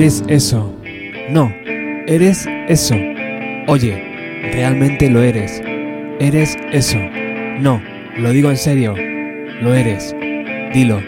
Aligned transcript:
eres 0.00 0.24
eso. 0.28 0.74
No, 1.28 1.54
eres 2.06 2.48
eso. 2.68 2.94
Oye, 3.66 4.02
realmente 4.54 5.10
lo 5.10 5.22
eres. 5.22 5.62
Eres 6.18 6.56
eso. 6.72 6.96
No, 7.58 7.82
lo 8.16 8.30
digo 8.30 8.48
en 8.48 8.56
serio. 8.56 8.94
Lo 9.60 9.74
eres. 9.74 10.16
Dilo. 10.72 11.02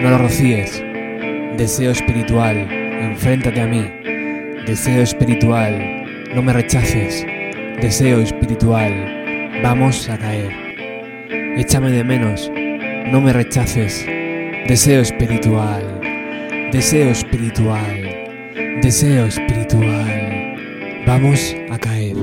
No 0.00 0.10
lo 0.10 0.18
rocíes. 0.18 0.82
Deseo 1.56 1.92
espiritual, 1.92 2.66
enfréntate 3.00 3.60
a 3.60 3.66
mí. 3.68 3.88
Deseo 4.66 5.02
espiritual, 5.02 6.04
no 6.34 6.42
me 6.42 6.52
rechaces. 6.52 7.24
Deseo 7.80 8.18
espiritual, 8.18 9.60
vamos 9.62 10.08
a 10.10 10.18
caer. 10.18 10.50
Échame 11.56 11.92
de 11.92 12.02
menos, 12.02 12.50
no 13.06 13.20
me 13.20 13.32
rechaces. 13.32 14.04
Deseo 14.66 15.02
espiritual, 15.02 16.00
deseo 16.72 17.10
espiritual 17.10 18.05
deseo 18.86 19.26
espiritual. 19.26 20.06
Vamos 21.06 21.56
a 21.72 21.76
caer. 21.76 22.14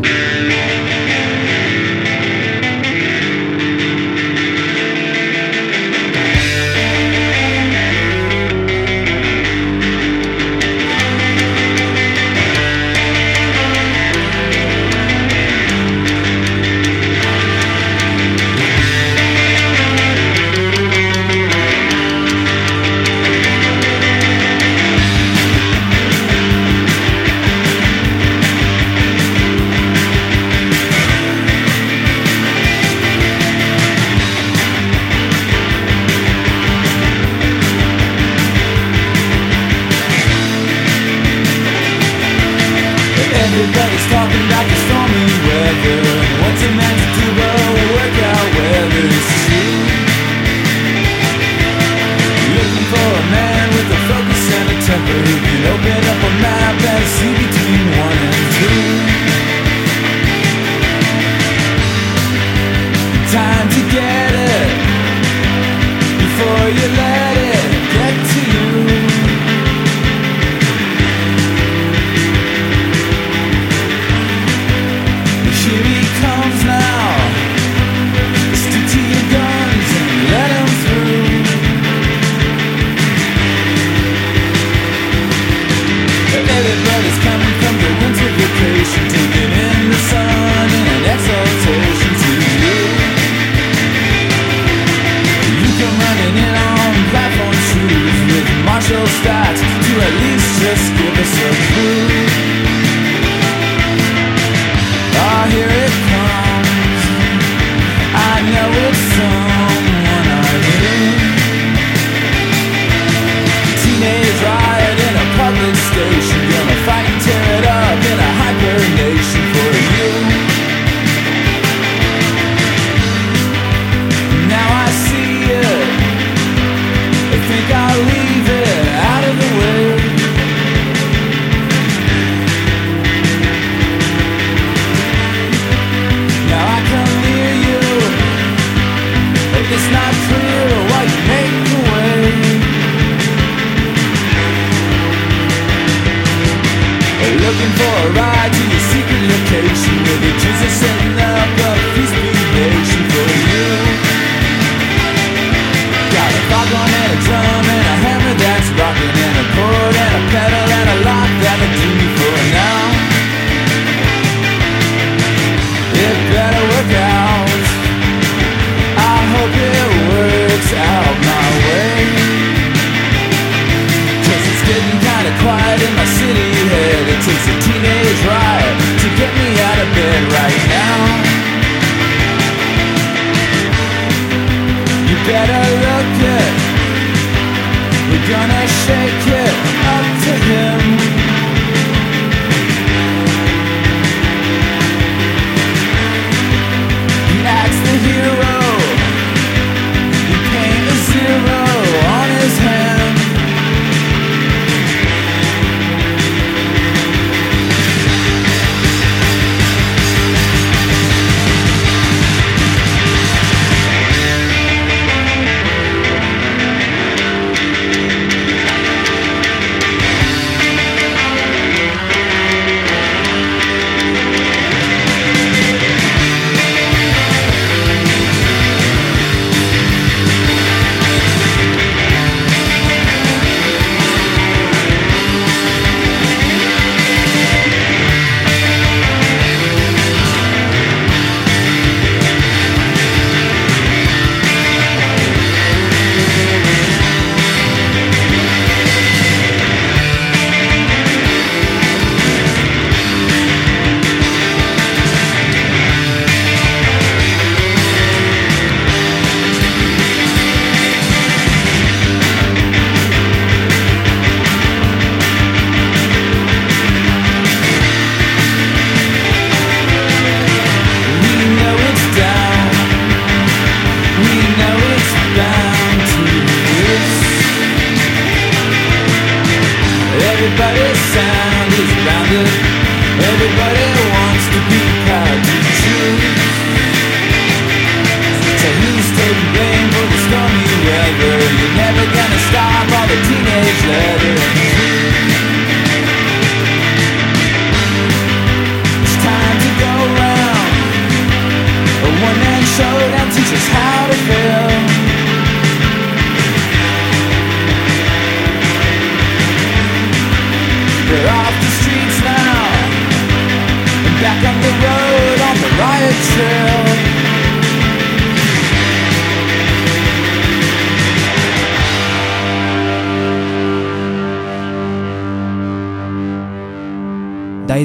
mental 98.93 99.07
start. 99.21 99.57
You 99.57 99.95
at 100.01 100.13
least 100.21 100.61
just 100.61 100.93
give 100.97 101.17
us 101.17 101.33
a 101.41 101.49
clue. 101.73 102.12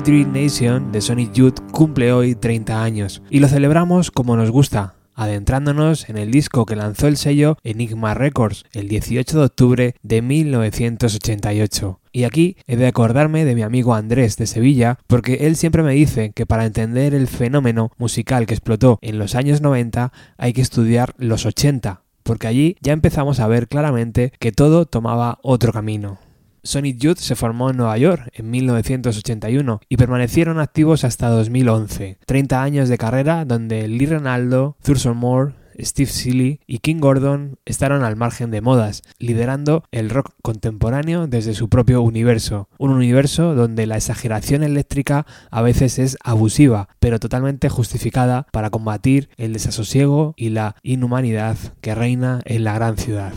Dream 0.01 0.33
Nation 0.33 0.93
de 0.93 1.01
Sonic 1.01 1.33
Youth 1.33 1.61
cumple 1.71 2.13
hoy 2.13 2.35
30 2.35 2.83
años 2.83 3.23
y 3.31 3.41
lo 3.41 3.49
celebramos 3.49 4.11
como 4.11 4.37
nos 4.37 4.51
gusta, 4.51 4.95
adentrándonos 5.19 6.09
en 6.09 6.17
el 6.17 6.31
disco 6.31 6.65
que 6.65 6.77
lanzó 6.77 7.09
el 7.09 7.17
sello 7.17 7.59
Enigma 7.65 8.15
Records 8.15 8.65
el 8.73 8.89
18 8.89 9.39
de 9.39 9.45
octubre 9.45 9.95
de 10.03 10.23
1988. 10.23 12.01
Y 12.13 12.23
aquí 12.23 12.57
he 12.69 12.77
de 12.77 12.87
acordarme 12.87 13.45
de 13.45 13.57
mi 13.57 13.63
amigo 13.63 13.95
Andrés 13.95 14.37
de 14.37 14.47
Sevilla, 14.47 14.99
porque 15.09 15.47
él 15.47 15.57
siempre 15.57 15.83
me 15.83 15.93
dice 15.93 16.31
que 16.33 16.47
para 16.47 16.65
entender 16.65 17.15
el 17.15 17.27
fenómeno 17.27 17.91
musical 17.99 18.47
que 18.47 18.55
explotó 18.55 19.01
en 19.03 19.19
los 19.19 19.35
años 19.35 19.61
90 19.61 20.13
hay 20.37 20.53
que 20.53 20.63
estudiar 20.63 21.15
los 21.19 21.47
80, 21.47 22.03
porque 22.23 22.47
allí 22.47 22.77
ya 22.81 22.93
empezamos 22.93 23.41
a 23.41 23.49
ver 23.49 23.67
claramente 23.67 24.33
que 24.39 24.53
todo 24.53 24.87
tomaba 24.87 25.41
otro 25.43 25.73
camino. 25.73 26.19
Sonic 26.63 26.99
Youth 26.99 27.19
se 27.19 27.37
formó 27.37 27.71
en 27.71 27.77
Nueva 27.77 27.99
York 27.99 28.31
en 28.33 28.51
1981 28.51 29.81
y 29.89 29.97
permanecieron 29.97 30.61
activos 30.61 31.05
hasta 31.05 31.29
2011. 31.29 32.19
30 32.27 32.63
años 32.63 32.89
de 32.89 32.99
carrera 32.99 33.45
donde 33.45 33.87
Lee 33.89 34.07
Ronaldo, 34.07 34.77
Thurston 34.83 35.17
Moore, 35.17 35.55
Steve 35.81 36.11
Seeley 36.11 36.61
y 36.67 36.79
King 36.79 36.99
Gordon 36.99 37.59
estaron 37.65 38.03
al 38.03 38.17
margen 38.17 38.51
de 38.51 38.61
modas, 38.61 39.03
liderando 39.19 39.85
el 39.93 40.11
rock 40.11 40.33
contemporáneo 40.43 41.27
desde 41.27 41.55
su 41.55 41.69
propio 41.69 42.03
universo. 42.03 42.69
Un 42.79 42.91
universo 42.91 43.55
donde 43.55 43.87
la 43.87 43.97
exageración 43.97 44.63
eléctrica 44.63 45.27
a 45.51 45.63
veces 45.63 45.99
es 45.99 46.17
abusiva, 46.25 46.89
pero 46.99 47.21
totalmente 47.21 47.69
justificada 47.69 48.47
para 48.53 48.71
combatir 48.71 49.29
el 49.37 49.53
desasosiego 49.53 50.35
y 50.37 50.51
la 50.51 50.77
inhumanidad 50.83 51.57
que 51.81 51.95
reina 51.95 52.41
en 52.45 52.65
la 52.65 52.75
gran 52.75 52.97
ciudad. 52.97 53.33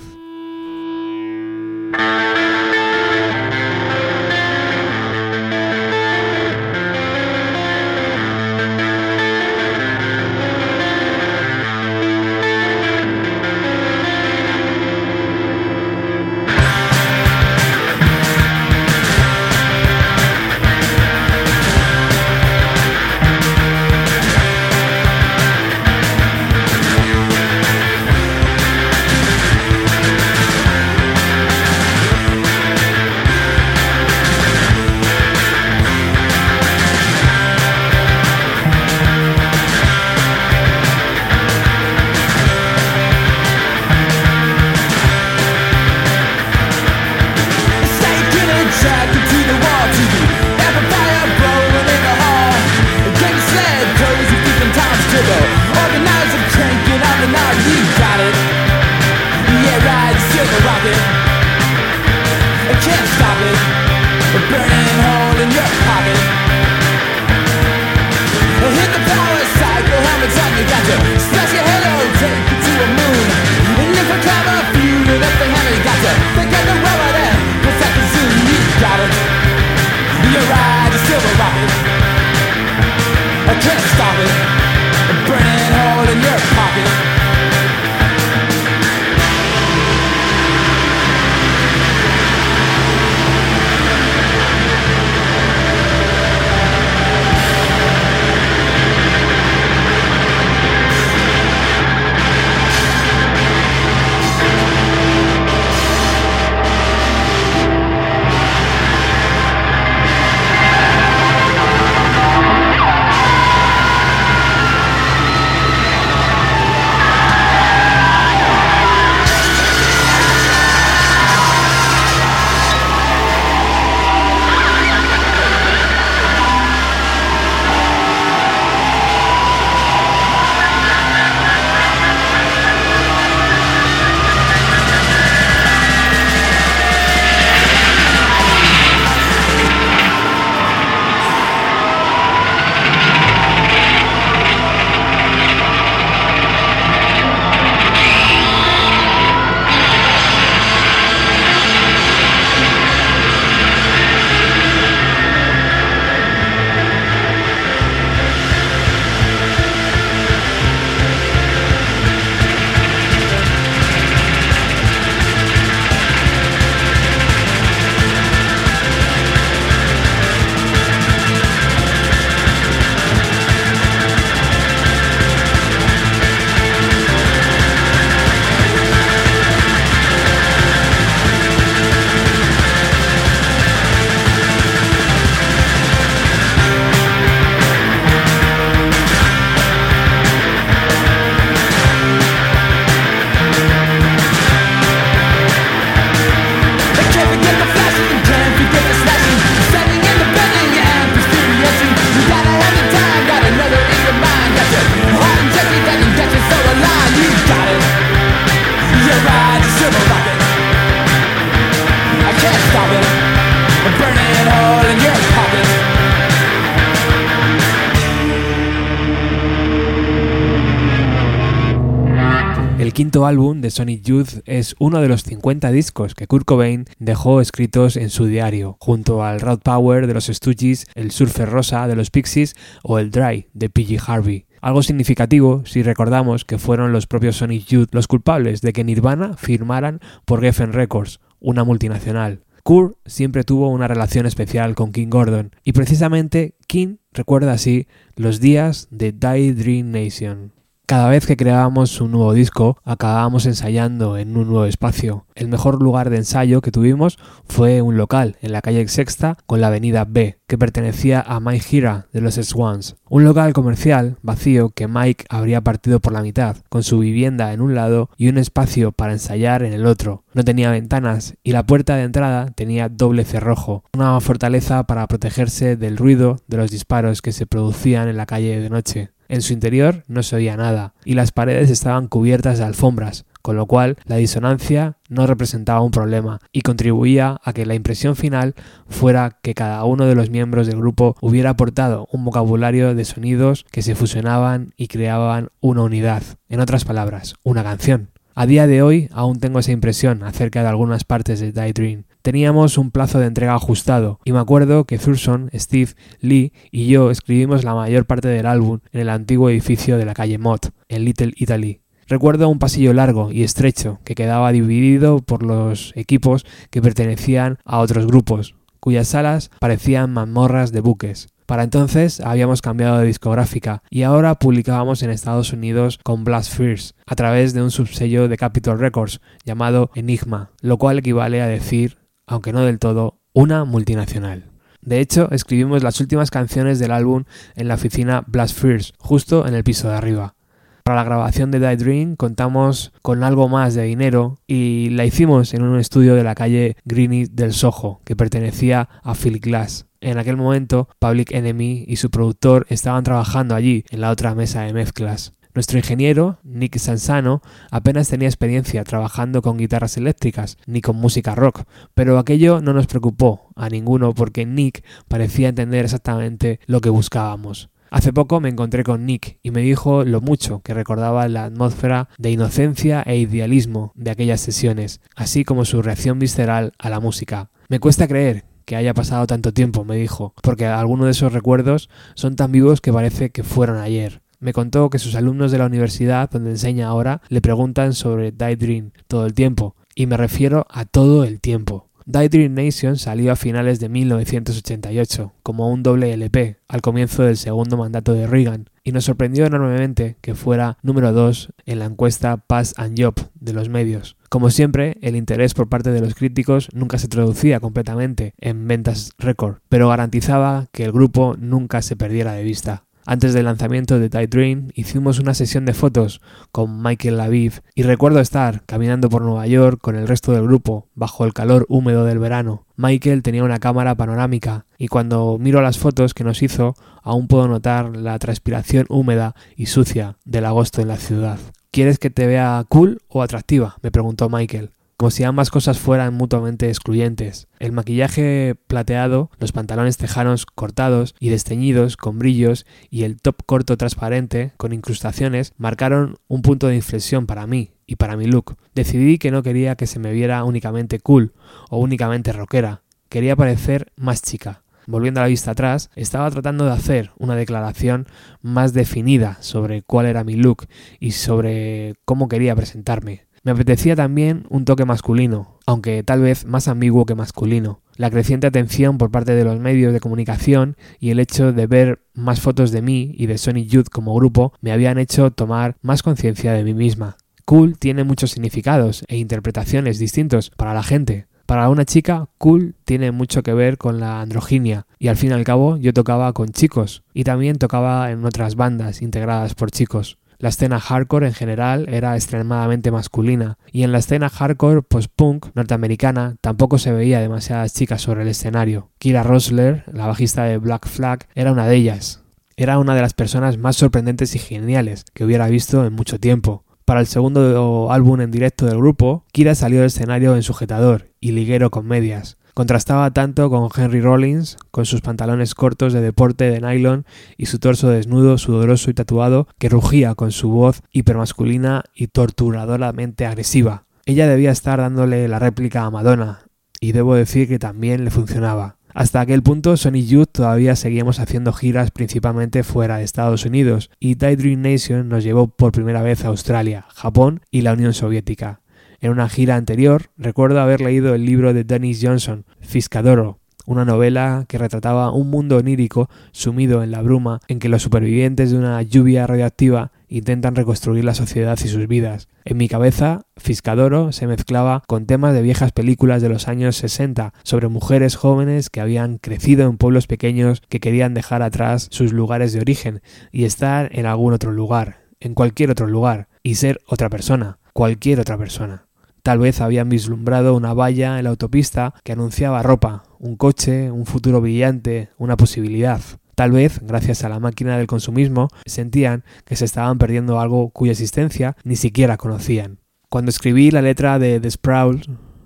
Álbum 223.31 223.61
de 223.61 223.71
Sonic 223.71 224.03
Youth 224.03 224.41
es 224.43 224.75
uno 224.77 224.99
de 224.99 225.07
los 225.07 225.23
50 225.23 225.71
discos 225.71 226.15
que 226.15 226.27
Kurt 226.27 226.43
Cobain 226.43 226.83
dejó 226.99 227.39
escritos 227.39 227.95
en 227.95 228.09
su 228.09 228.25
diario, 228.25 228.75
junto 228.81 229.23
al 229.23 229.39
Road 229.39 229.59
Power 229.59 230.05
de 230.05 230.13
los 230.13 230.25
Stooges, 230.25 230.85
el 230.95 231.11
Surfer 231.11 231.49
Rosa 231.49 231.87
de 231.87 231.95
los 231.95 232.09
Pixies 232.09 232.57
o 232.83 232.99
el 232.99 233.09
Dry 233.09 233.47
de 233.53 233.69
PG 233.69 234.01
Harvey. 234.05 234.47
Algo 234.59 234.83
significativo 234.83 235.63
si 235.65 235.81
recordamos 235.81 236.43
que 236.43 236.57
fueron 236.57 236.91
los 236.91 237.07
propios 237.07 237.37
Sonic 237.37 237.67
Youth 237.67 237.87
los 237.93 238.07
culpables 238.07 238.59
de 238.59 238.73
que 238.73 238.83
Nirvana 238.83 239.37
firmaran 239.37 240.01
por 240.25 240.41
Geffen 240.41 240.73
Records, 240.73 241.21
una 241.39 241.63
multinacional. 241.63 242.43
Kurt 242.63 242.97
siempre 243.05 243.45
tuvo 243.45 243.69
una 243.69 243.87
relación 243.87 244.25
especial 244.25 244.75
con 244.75 244.91
King 244.91 245.07
Gordon 245.07 245.55
y 245.63 245.71
precisamente 245.71 246.55
King 246.67 246.97
recuerda 247.13 247.53
así 247.53 247.87
los 248.17 248.41
días 248.41 248.89
de 248.91 249.13
Die 249.13 249.53
Dream 249.53 249.89
Nation. 249.91 250.51
Cada 250.91 251.07
vez 251.07 251.25
que 251.25 251.37
creábamos 251.37 252.01
un 252.01 252.11
nuevo 252.11 252.33
disco, 252.33 252.77
acabábamos 252.83 253.45
ensayando 253.45 254.17
en 254.17 254.35
un 254.35 254.49
nuevo 254.49 254.65
espacio. 254.65 255.25
El 255.35 255.47
mejor 255.47 255.81
lugar 255.81 256.09
de 256.09 256.17
ensayo 256.17 256.59
que 256.59 256.69
tuvimos 256.69 257.17
fue 257.47 257.81
un 257.81 257.95
local 257.95 258.35
en 258.41 258.51
la 258.51 258.61
calle 258.61 258.85
Sexta 258.89 259.37
con 259.45 259.61
la 259.61 259.67
avenida 259.67 260.03
B, 260.03 260.39
que 260.47 260.57
pertenecía 260.57 261.21
a 261.21 261.39
Mike 261.39 261.65
Hira 261.71 262.07
de 262.11 262.19
los 262.19 262.35
Swans. 262.35 262.97
Un 263.07 263.23
local 263.23 263.53
comercial 263.53 264.17
vacío 264.21 264.71
que 264.71 264.89
Mike 264.89 265.27
habría 265.29 265.61
partido 265.61 266.01
por 266.01 266.11
la 266.11 266.23
mitad, 266.23 266.57
con 266.67 266.83
su 266.83 266.99
vivienda 266.99 267.53
en 267.53 267.61
un 267.61 267.73
lado 267.73 268.09
y 268.17 268.27
un 268.27 268.37
espacio 268.37 268.91
para 268.91 269.13
ensayar 269.13 269.63
en 269.63 269.71
el 269.71 269.85
otro. 269.85 270.25
No 270.33 270.43
tenía 270.43 270.71
ventanas 270.71 271.35
y 271.41 271.53
la 271.53 271.65
puerta 271.65 271.95
de 271.95 272.03
entrada 272.03 272.47
tenía 272.47 272.89
doble 272.89 273.23
cerrojo, 273.23 273.85
una 273.93 274.19
fortaleza 274.19 274.83
para 274.83 275.07
protegerse 275.07 275.77
del 275.77 275.95
ruido 275.95 276.41
de 276.49 276.57
los 276.57 276.69
disparos 276.69 277.21
que 277.21 277.31
se 277.31 277.45
producían 277.45 278.09
en 278.09 278.17
la 278.17 278.25
calle 278.25 278.59
de 278.59 278.69
noche. 278.69 279.11
En 279.31 279.41
su 279.41 279.53
interior 279.53 280.03
no 280.09 280.23
se 280.23 280.35
oía 280.35 280.57
nada, 280.57 280.93
y 281.05 281.13
las 281.13 281.31
paredes 281.31 281.69
estaban 281.69 282.09
cubiertas 282.09 282.57
de 282.57 282.65
alfombras, 282.65 283.23
con 283.41 283.55
lo 283.55 283.65
cual 283.65 283.95
la 284.03 284.17
disonancia 284.17 284.97
no 285.07 285.25
representaba 285.25 285.79
un 285.79 285.91
problema 285.91 286.41
y 286.51 286.63
contribuía 286.63 287.39
a 287.41 287.53
que 287.53 287.65
la 287.65 287.73
impresión 287.73 288.17
final 288.17 288.55
fuera 288.89 289.39
que 289.41 289.53
cada 289.53 289.85
uno 289.85 290.05
de 290.05 290.15
los 290.15 290.29
miembros 290.29 290.67
del 290.67 290.79
grupo 290.79 291.15
hubiera 291.21 291.51
aportado 291.51 292.09
un 292.11 292.25
vocabulario 292.25 292.93
de 292.93 293.05
sonidos 293.05 293.65
que 293.71 293.83
se 293.83 293.95
fusionaban 293.95 294.73
y 294.75 294.89
creaban 294.89 295.47
una 295.61 295.83
unidad, 295.83 296.23
en 296.49 296.59
otras 296.59 296.83
palabras, 296.83 297.35
una 297.41 297.63
canción. 297.63 298.09
A 298.35 298.45
día 298.45 298.67
de 298.67 298.81
hoy 298.81 299.07
aún 299.13 299.39
tengo 299.39 299.59
esa 299.59 299.71
impresión 299.71 300.23
acerca 300.23 300.61
de 300.61 300.67
algunas 300.67 301.05
partes 301.05 301.39
de 301.39 301.53
Die 301.53 301.71
Dream. 301.71 302.03
Teníamos 302.21 302.77
un 302.77 302.91
plazo 302.91 303.19
de 303.19 303.25
entrega 303.25 303.55
ajustado 303.55 304.19
y 304.23 304.31
me 304.31 304.37
acuerdo 304.37 304.85
que 304.85 304.99
Thurston, 304.99 305.49
Steve, 305.55 305.93
Lee 306.19 306.53
y 306.71 306.85
yo 306.85 307.09
escribimos 307.09 307.63
la 307.63 307.73
mayor 307.73 308.05
parte 308.05 308.27
del 308.27 308.45
álbum 308.45 308.79
en 308.91 309.01
el 309.01 309.09
antiguo 309.09 309.49
edificio 309.49 309.97
de 309.97 310.05
la 310.05 310.13
calle 310.13 310.37
Mott, 310.37 310.69
en 310.87 311.03
Little 311.03 311.33
Italy. 311.35 311.81
Recuerdo 312.07 312.47
un 312.49 312.59
pasillo 312.59 312.93
largo 312.93 313.31
y 313.31 313.41
estrecho 313.41 313.99
que 314.03 314.13
quedaba 314.13 314.51
dividido 314.51 315.19
por 315.19 315.41
los 315.41 315.93
equipos 315.95 316.45
que 316.69 316.81
pertenecían 316.81 317.57
a 317.65 317.79
otros 317.79 318.05
grupos, 318.05 318.53
cuyas 318.79 319.07
salas 319.07 319.49
parecían 319.59 320.13
mazmorras 320.13 320.71
de 320.71 320.81
buques. 320.81 321.29
Para 321.47 321.63
entonces 321.63 322.19
habíamos 322.19 322.61
cambiado 322.61 322.99
de 322.99 323.07
discográfica 323.07 323.81
y 323.89 324.03
ahora 324.03 324.35
publicábamos 324.35 325.01
en 325.01 325.09
Estados 325.09 325.53
Unidos 325.53 325.99
con 326.03 326.23
Blast 326.23 326.53
Fears 326.53 326.93
a 327.07 327.15
través 327.15 327.53
de 327.53 327.63
un 327.63 327.71
subsello 327.71 328.27
de 328.27 328.37
Capitol 328.37 328.77
Records 328.77 329.21
llamado 329.43 329.89
Enigma, 329.95 330.51
lo 330.61 330.77
cual 330.77 330.99
equivale 330.99 331.41
a 331.41 331.47
decir, 331.47 331.97
aunque 332.27 332.53
no 332.53 332.61
del 332.61 332.79
todo, 332.79 333.19
una 333.33 333.65
multinacional. 333.65 334.51
De 334.81 334.99
hecho, 334.99 335.29
escribimos 335.31 335.83
las 335.83 335.99
últimas 336.01 336.31
canciones 336.31 336.79
del 336.79 336.91
álbum 336.91 337.25
en 337.55 337.67
la 337.67 337.75
oficina 337.75 338.23
Blast 338.27 338.57
Fears, 338.57 338.93
justo 338.97 339.47
en 339.47 339.53
el 339.53 339.63
piso 339.63 339.89
de 339.89 339.95
arriba. 339.95 340.35
Para 340.83 340.97
la 340.97 341.03
grabación 341.03 341.51
de 341.51 341.59
Die 341.59 341.77
Dream 341.77 342.15
contamos 342.15 342.91
con 343.03 343.23
algo 343.23 343.47
más 343.47 343.75
de 343.75 343.83
dinero 343.83 344.39
y 344.47 344.89
la 344.89 345.05
hicimos 345.05 345.53
en 345.53 345.61
un 345.61 345.79
estudio 345.79 346.15
de 346.15 346.23
la 346.23 346.33
calle 346.33 346.75
Greeny 346.85 347.25
del 347.25 347.53
Soho, 347.53 348.01
que 348.03 348.15
pertenecía 348.15 348.89
a 349.03 349.13
Phil 349.13 349.39
Glass. 349.39 349.85
En 349.99 350.17
aquel 350.17 350.37
momento, 350.37 350.89
Public 350.97 351.31
Enemy 351.31 351.85
y 351.87 351.97
su 351.97 352.09
productor 352.09 352.65
estaban 352.69 353.03
trabajando 353.03 353.53
allí, 353.53 353.85
en 353.91 354.01
la 354.01 354.09
otra 354.09 354.33
mesa 354.33 354.61
de 354.61 354.73
mezclas. 354.73 355.33
Nuestro 355.53 355.77
ingeniero, 355.77 356.39
Nick 356.43 356.77
Sansano, 356.77 357.41
apenas 357.71 358.07
tenía 358.07 358.29
experiencia 358.29 358.83
trabajando 358.85 359.41
con 359.41 359.57
guitarras 359.57 359.97
eléctricas 359.97 360.57
ni 360.65 360.81
con 360.81 360.95
música 360.95 361.35
rock, 361.35 361.63
pero 361.93 362.17
aquello 362.17 362.61
no 362.61 362.71
nos 362.71 362.87
preocupó 362.87 363.49
a 363.55 363.67
ninguno 363.67 364.13
porque 364.13 364.45
Nick 364.45 364.83
parecía 365.09 365.49
entender 365.49 365.83
exactamente 365.85 366.59
lo 366.67 366.79
que 366.79 366.89
buscábamos. 366.89 367.69
Hace 367.89 368.13
poco 368.13 368.39
me 368.39 368.47
encontré 368.47 368.85
con 368.85 369.05
Nick 369.05 369.39
y 369.43 369.51
me 369.51 369.59
dijo 369.59 370.05
lo 370.05 370.21
mucho 370.21 370.61
que 370.61 370.73
recordaba 370.73 371.27
la 371.27 371.43
atmósfera 371.43 372.07
de 372.17 372.31
inocencia 372.31 373.03
e 373.05 373.17
idealismo 373.17 373.91
de 373.95 374.11
aquellas 374.11 374.39
sesiones, 374.39 375.01
así 375.17 375.43
como 375.43 375.65
su 375.65 375.81
reacción 375.81 376.17
visceral 376.17 376.71
a 376.79 376.89
la 376.89 377.01
música. 377.01 377.49
Me 377.67 377.81
cuesta 377.81 378.07
creer 378.07 378.45
que 378.63 378.77
haya 378.77 378.93
pasado 378.93 379.27
tanto 379.27 379.51
tiempo, 379.53 379.83
me 379.83 379.97
dijo, 379.97 380.33
porque 380.41 380.65
algunos 380.65 381.07
de 381.07 381.11
esos 381.11 381.33
recuerdos 381.33 381.89
son 382.15 382.37
tan 382.37 382.53
vivos 382.53 382.79
que 382.79 382.93
parece 382.93 383.31
que 383.31 383.43
fueron 383.43 383.79
ayer. 383.79 384.20
Me 384.41 384.53
contó 384.53 384.89
que 384.89 384.97
sus 384.97 385.13
alumnos 385.13 385.51
de 385.51 385.59
la 385.59 385.67
universidad 385.67 386.29
donde 386.31 386.49
enseña 386.49 386.87
ahora 386.87 387.21
le 387.29 387.41
preguntan 387.41 387.93
sobre 387.93 388.31
Die 388.31 388.55
Dream 388.55 388.91
todo 389.07 389.27
el 389.27 389.35
tiempo, 389.35 389.75
y 389.93 390.07
me 390.07 390.17
refiero 390.17 390.65
a 390.71 390.85
todo 390.85 391.23
el 391.23 391.39
tiempo. 391.39 391.91
Die 392.05 392.27
Dream 392.27 392.55
Nation 392.55 392.97
salió 392.97 393.31
a 393.31 393.35
finales 393.35 393.79
de 393.79 393.87
1988 393.87 395.33
como 395.43 395.69
un 395.69 395.83
doble 395.83 396.11
LP 396.13 396.57
al 396.67 396.81
comienzo 396.81 397.21
del 397.21 397.37
segundo 397.37 397.77
mandato 397.77 398.13
de 398.13 398.25
Reagan 398.25 398.69
y 398.83 398.91
nos 398.91 399.05
sorprendió 399.05 399.45
enormemente 399.45 400.17
que 400.21 400.33
fuera 400.33 400.79
número 400.81 401.13
2 401.13 401.53
en 401.67 401.77
la 401.77 401.85
encuesta 401.85 402.37
Pass 402.37 402.73
and 402.77 402.99
Job 402.99 403.13
de 403.39 403.53
los 403.53 403.69
medios. 403.69 404.17
Como 404.29 404.49
siempre, 404.49 404.97
el 405.01 405.15
interés 405.15 405.53
por 405.53 405.69
parte 405.69 405.91
de 405.91 406.01
los 406.01 406.15
críticos 406.15 406.69
nunca 406.73 406.97
se 406.97 407.07
traducía 407.07 407.59
completamente 407.59 408.33
en 408.39 408.67
ventas 408.67 409.11
récord, 409.19 409.57
pero 409.69 409.89
garantizaba 409.89 410.67
que 410.71 410.85
el 410.85 410.91
grupo 410.91 411.35
nunca 411.37 411.83
se 411.83 411.95
perdiera 411.95 412.33
de 412.33 412.43
vista. 412.43 412.85
Antes 413.11 413.33
del 413.33 413.43
lanzamiento 413.43 413.99
de 413.99 414.07
Die 414.07 414.27
Dream 414.27 414.69
hicimos 414.73 415.19
una 415.19 415.33
sesión 415.33 415.65
de 415.65 415.73
fotos 415.73 416.21
con 416.53 416.81
Michael 416.81 417.17
Laviv 417.17 417.59
y 417.75 417.83
recuerdo 417.83 418.21
estar 418.21 418.63
caminando 418.65 419.09
por 419.09 419.21
Nueva 419.21 419.45
York 419.47 419.81
con 419.81 419.97
el 419.97 420.07
resto 420.07 420.31
del 420.31 420.43
grupo 420.43 420.87
bajo 420.95 421.25
el 421.25 421.33
calor 421.33 421.65
húmedo 421.67 422.05
del 422.05 422.19
verano. 422.19 422.67
Michael 422.77 423.21
tenía 423.21 423.43
una 423.43 423.59
cámara 423.59 423.95
panorámica 423.95 424.65
y 424.77 424.87
cuando 424.87 425.37
miro 425.37 425.61
las 425.61 425.77
fotos 425.77 426.13
que 426.13 426.23
nos 426.23 426.41
hizo 426.41 426.73
aún 427.03 427.27
puedo 427.27 427.49
notar 427.49 427.97
la 427.97 428.17
transpiración 428.17 428.85
húmeda 428.87 429.35
y 429.57 429.65
sucia 429.65 430.15
del 430.23 430.45
agosto 430.45 430.81
en 430.81 430.87
la 430.87 430.95
ciudad. 430.95 431.37
¿Quieres 431.69 431.99
que 431.99 432.11
te 432.11 432.27
vea 432.27 432.63
cool 432.69 433.01
o 433.09 433.23
atractiva? 433.23 433.75
me 433.81 433.91
preguntó 433.91 434.29
Michael 434.29 434.71
como 435.01 435.09
si 435.09 435.23
ambas 435.23 435.49
cosas 435.49 435.79
fueran 435.79 436.13
mutuamente 436.13 436.69
excluyentes. 436.69 437.47
El 437.57 437.71
maquillaje 437.71 438.53
plateado, 438.67 439.31
los 439.39 439.51
pantalones 439.51 439.97
tejanos 439.97 440.45
cortados 440.45 441.15
y 441.19 441.29
desteñidos 441.29 441.97
con 441.97 442.19
brillos 442.19 442.67
y 442.91 443.01
el 443.01 443.19
top 443.19 443.37
corto 443.47 443.77
transparente 443.77 444.51
con 444.57 444.73
incrustaciones 444.73 445.53
marcaron 445.57 446.17
un 446.27 446.43
punto 446.43 446.67
de 446.67 446.75
inflexión 446.75 447.25
para 447.25 447.47
mí 447.47 447.71
y 447.87 447.95
para 447.95 448.15
mi 448.15 448.27
look. 448.27 448.57
Decidí 448.75 449.17
que 449.17 449.31
no 449.31 449.41
quería 449.41 449.75
que 449.75 449.87
se 449.87 449.97
me 449.97 450.13
viera 450.13 450.43
únicamente 450.43 450.99
cool 450.99 451.33
o 451.71 451.79
únicamente 451.79 452.31
rockera. 452.31 452.83
Quería 453.09 453.35
parecer 453.35 453.91
más 453.95 454.21
chica. 454.21 454.61
Volviendo 454.85 455.19
a 455.19 455.23
la 455.23 455.29
vista 455.29 455.49
atrás, 455.49 455.89
estaba 455.95 456.29
tratando 456.29 456.65
de 456.65 456.73
hacer 456.73 457.09
una 457.17 457.35
declaración 457.35 458.05
más 458.43 458.73
definida 458.73 459.39
sobre 459.41 459.81
cuál 459.81 460.05
era 460.05 460.23
mi 460.23 460.35
look 460.35 460.67
y 460.99 461.13
sobre 461.13 461.95
cómo 462.05 462.27
quería 462.27 462.55
presentarme. 462.55 463.30
Me 463.43 463.51
apetecía 463.51 463.95
también 463.95 464.45
un 464.49 464.65
toque 464.65 464.85
masculino, 464.85 465.57
aunque 465.65 466.03
tal 466.03 466.21
vez 466.21 466.45
más 466.45 466.67
ambiguo 466.67 467.07
que 467.07 467.15
masculino. 467.15 467.81
La 467.95 468.11
creciente 468.11 468.45
atención 468.45 468.99
por 468.99 469.09
parte 469.09 469.33
de 469.33 469.43
los 469.43 469.59
medios 469.59 469.93
de 469.93 469.99
comunicación 469.99 470.77
y 470.99 471.09
el 471.09 471.19
hecho 471.19 471.51
de 471.51 471.65
ver 471.65 472.03
más 472.13 472.39
fotos 472.39 472.69
de 472.69 472.83
mí 472.83 473.15
y 473.17 473.25
de 473.25 473.39
Sonic 473.39 473.67
Youth 473.67 473.89
como 473.91 474.13
grupo 474.13 474.53
me 474.61 474.71
habían 474.71 474.99
hecho 474.99 475.31
tomar 475.31 475.75
más 475.81 476.03
conciencia 476.03 476.53
de 476.53 476.63
mí 476.63 476.75
misma. 476.75 477.17
Cool 477.45 477.79
tiene 477.79 478.03
muchos 478.03 478.29
significados 478.29 479.03
e 479.07 479.17
interpretaciones 479.17 479.97
distintos 479.97 480.51
para 480.51 480.75
la 480.75 480.83
gente. 480.83 481.25
Para 481.47 481.67
una 481.69 481.83
chica, 481.83 482.29
cool 482.37 482.75
tiene 482.85 483.11
mucho 483.11 483.43
que 483.43 483.53
ver 483.53 483.77
con 483.77 483.99
la 483.99 484.21
androginia 484.21 484.85
y 484.99 485.07
al 485.07 485.17
fin 485.17 485.31
y 485.31 485.33
al 485.33 485.43
cabo 485.43 485.77
yo 485.77 485.93
tocaba 485.93 486.31
con 486.31 486.49
chicos 486.49 487.03
y 487.13 487.23
también 487.23 487.57
tocaba 487.57 488.11
en 488.11 488.23
otras 488.23 488.55
bandas 488.55 489.01
integradas 489.01 489.55
por 489.55 489.71
chicos. 489.71 490.17
La 490.41 490.49
escena 490.49 490.79
hardcore 490.79 491.27
en 491.27 491.35
general 491.35 491.85
era 491.87 492.15
extremadamente 492.15 492.89
masculina, 492.89 493.59
y 493.71 493.83
en 493.83 493.91
la 493.91 493.99
escena 493.99 494.27
hardcore 494.27 494.81
post-punk 494.81 495.49
norteamericana 495.53 496.35
tampoco 496.41 496.79
se 496.79 496.91
veía 496.91 497.19
demasiadas 497.19 497.75
chicas 497.75 498.01
sobre 498.01 498.23
el 498.23 498.27
escenario. 498.27 498.89
Kira 498.97 499.21
Rosler, 499.21 499.83
la 499.93 500.07
bajista 500.07 500.45
de 500.45 500.57
Black 500.57 500.87
Flag, 500.87 501.27
era 501.35 501.51
una 501.51 501.67
de 501.67 501.75
ellas. 501.75 502.23
Era 502.57 502.79
una 502.79 502.95
de 502.95 503.03
las 503.03 503.13
personas 503.13 503.59
más 503.59 503.75
sorprendentes 503.75 504.33
y 504.33 504.39
geniales 504.39 505.05
que 505.13 505.25
hubiera 505.25 505.47
visto 505.47 505.85
en 505.85 505.93
mucho 505.93 506.19
tiempo. 506.19 506.65
Para 506.85 507.01
el 507.01 507.05
segundo 507.05 507.91
álbum 507.91 508.21
en 508.21 508.31
directo 508.31 508.65
del 508.65 508.77
grupo, 508.77 509.25
Kira 509.31 509.53
salió 509.53 509.81
del 509.81 509.87
escenario 509.87 510.35
en 510.35 510.41
sujetador 510.41 511.11
y 511.19 511.33
liguero 511.33 511.69
con 511.69 511.85
medias. 511.85 512.39
Contrastaba 512.53 513.11
tanto 513.11 513.49
con 513.49 513.69
Henry 513.75 514.01
Rollins, 514.01 514.57
con 514.71 514.85
sus 514.85 515.01
pantalones 515.01 515.55
cortos 515.55 515.93
de 515.93 516.01
deporte 516.01 516.49
de 516.49 516.61
nylon 516.61 517.05
y 517.37 517.45
su 517.45 517.59
torso 517.59 517.89
desnudo, 517.89 518.37
sudoroso 518.37 518.91
y 518.91 518.93
tatuado, 518.93 519.47
que 519.57 519.69
rugía 519.69 520.15
con 520.15 520.31
su 520.31 520.49
voz 520.49 520.81
hipermasculina 520.91 521.83
y 521.95 522.07
torturadoramente 522.07 523.25
agresiva. 523.25 523.85
Ella 524.05 524.27
debía 524.27 524.51
estar 524.51 524.79
dándole 524.79 525.27
la 525.27 525.39
réplica 525.39 525.83
a 525.83 525.91
Madonna, 525.91 526.39
y 526.79 526.91
debo 526.91 527.15
decir 527.15 527.47
que 527.47 527.59
también 527.59 528.03
le 528.03 528.11
funcionaba. 528.11 528.77
Hasta 528.93 529.21
aquel 529.21 529.41
punto, 529.41 529.77
Sonic 529.77 530.05
Youth 530.07 530.31
todavía 530.33 530.75
seguíamos 530.75 531.19
haciendo 531.19 531.53
giras 531.53 531.91
principalmente 531.91 532.63
fuera 532.63 532.97
de 532.97 533.03
Estados 533.03 533.45
Unidos, 533.45 533.89
y 533.99 534.15
Tide 534.15 534.35
Dream 534.35 534.61
Nation 534.61 535.07
nos 535.07 535.23
llevó 535.23 535.47
por 535.47 535.71
primera 535.71 536.01
vez 536.01 536.25
a 536.25 536.29
Australia, 536.29 536.85
Japón 536.89 537.41
y 537.51 537.61
la 537.61 537.73
Unión 537.73 537.93
Soviética. 537.93 538.60
En 539.01 539.09
una 539.09 539.29
gira 539.29 539.55
anterior, 539.55 540.11
recuerdo 540.15 540.61
haber 540.61 540.79
leído 540.79 541.15
el 541.15 541.25
libro 541.25 541.55
de 541.55 541.63
Dennis 541.63 541.99
Johnson, 542.03 542.45
Fiscadoro, 542.59 543.39
una 543.65 543.83
novela 543.83 544.45
que 544.47 544.59
retrataba 544.59 545.11
un 545.11 545.31
mundo 545.31 545.57
onírico 545.57 546.07
sumido 546.31 546.83
en 546.83 546.91
la 546.91 547.01
bruma 547.01 547.39
en 547.47 547.57
que 547.57 547.67
los 547.67 547.81
supervivientes 547.81 548.51
de 548.51 548.59
una 548.59 548.79
lluvia 548.83 549.25
radioactiva 549.25 549.91
intentan 550.07 550.55
reconstruir 550.55 551.03
la 551.03 551.15
sociedad 551.15 551.57
y 551.63 551.67
sus 551.67 551.87
vidas. 551.87 552.27
En 552.45 552.57
mi 552.57 552.67
cabeza, 552.67 553.21
Fiscadoro 553.37 554.11
se 554.11 554.27
mezclaba 554.27 554.83
con 554.85 555.07
temas 555.07 555.33
de 555.33 555.41
viejas 555.41 555.71
películas 555.71 556.21
de 556.21 556.29
los 556.29 556.47
años 556.47 556.75
60 556.75 557.33
sobre 557.41 557.69
mujeres 557.69 558.15
jóvenes 558.15 558.69
que 558.69 558.81
habían 558.81 559.17
crecido 559.17 559.67
en 559.67 559.77
pueblos 559.77 560.05
pequeños 560.05 560.61
que 560.69 560.79
querían 560.79 561.15
dejar 561.15 561.41
atrás 561.41 561.87
sus 561.89 562.13
lugares 562.13 562.53
de 562.53 562.59
origen 562.59 563.01
y 563.31 563.45
estar 563.45 563.89
en 563.93 564.05
algún 564.05 564.33
otro 564.33 564.51
lugar, 564.51 564.99
en 565.19 565.33
cualquier 565.33 565.71
otro 565.71 565.87
lugar, 565.87 566.27
y 566.43 566.55
ser 566.55 566.81
otra 566.85 567.09
persona, 567.09 567.57
cualquier 567.73 568.19
otra 568.19 568.37
persona. 568.37 568.90
Tal 569.23 569.37
vez 569.37 569.61
habían 569.61 569.87
vislumbrado 569.87 570.55
una 570.55 570.73
valla 570.73 571.19
en 571.19 571.25
la 571.25 571.29
autopista 571.29 571.93
que 572.03 572.13
anunciaba 572.13 572.63
ropa, 572.63 573.03
un 573.19 573.35
coche, 573.35 573.91
un 573.91 574.07
futuro 574.07 574.41
brillante, 574.41 575.09
una 575.19 575.37
posibilidad. 575.37 576.01
Tal 576.33 576.51
vez, 576.51 576.79
gracias 576.81 577.23
a 577.23 577.29
la 577.29 577.39
máquina 577.39 577.77
del 577.77 577.85
consumismo, 577.85 578.47
sentían 578.65 579.23
que 579.45 579.55
se 579.55 579.65
estaban 579.65 579.99
perdiendo 579.99 580.39
algo 580.39 580.71
cuya 580.71 580.93
existencia 580.93 581.55
ni 581.63 581.75
siquiera 581.75 582.17
conocían. 582.17 582.79
Cuando 583.09 583.29
escribí 583.29 583.69
la 583.69 583.83
letra 583.83 584.17
de 584.17 584.39
The 584.39 584.49
Sproul, 584.49 585.01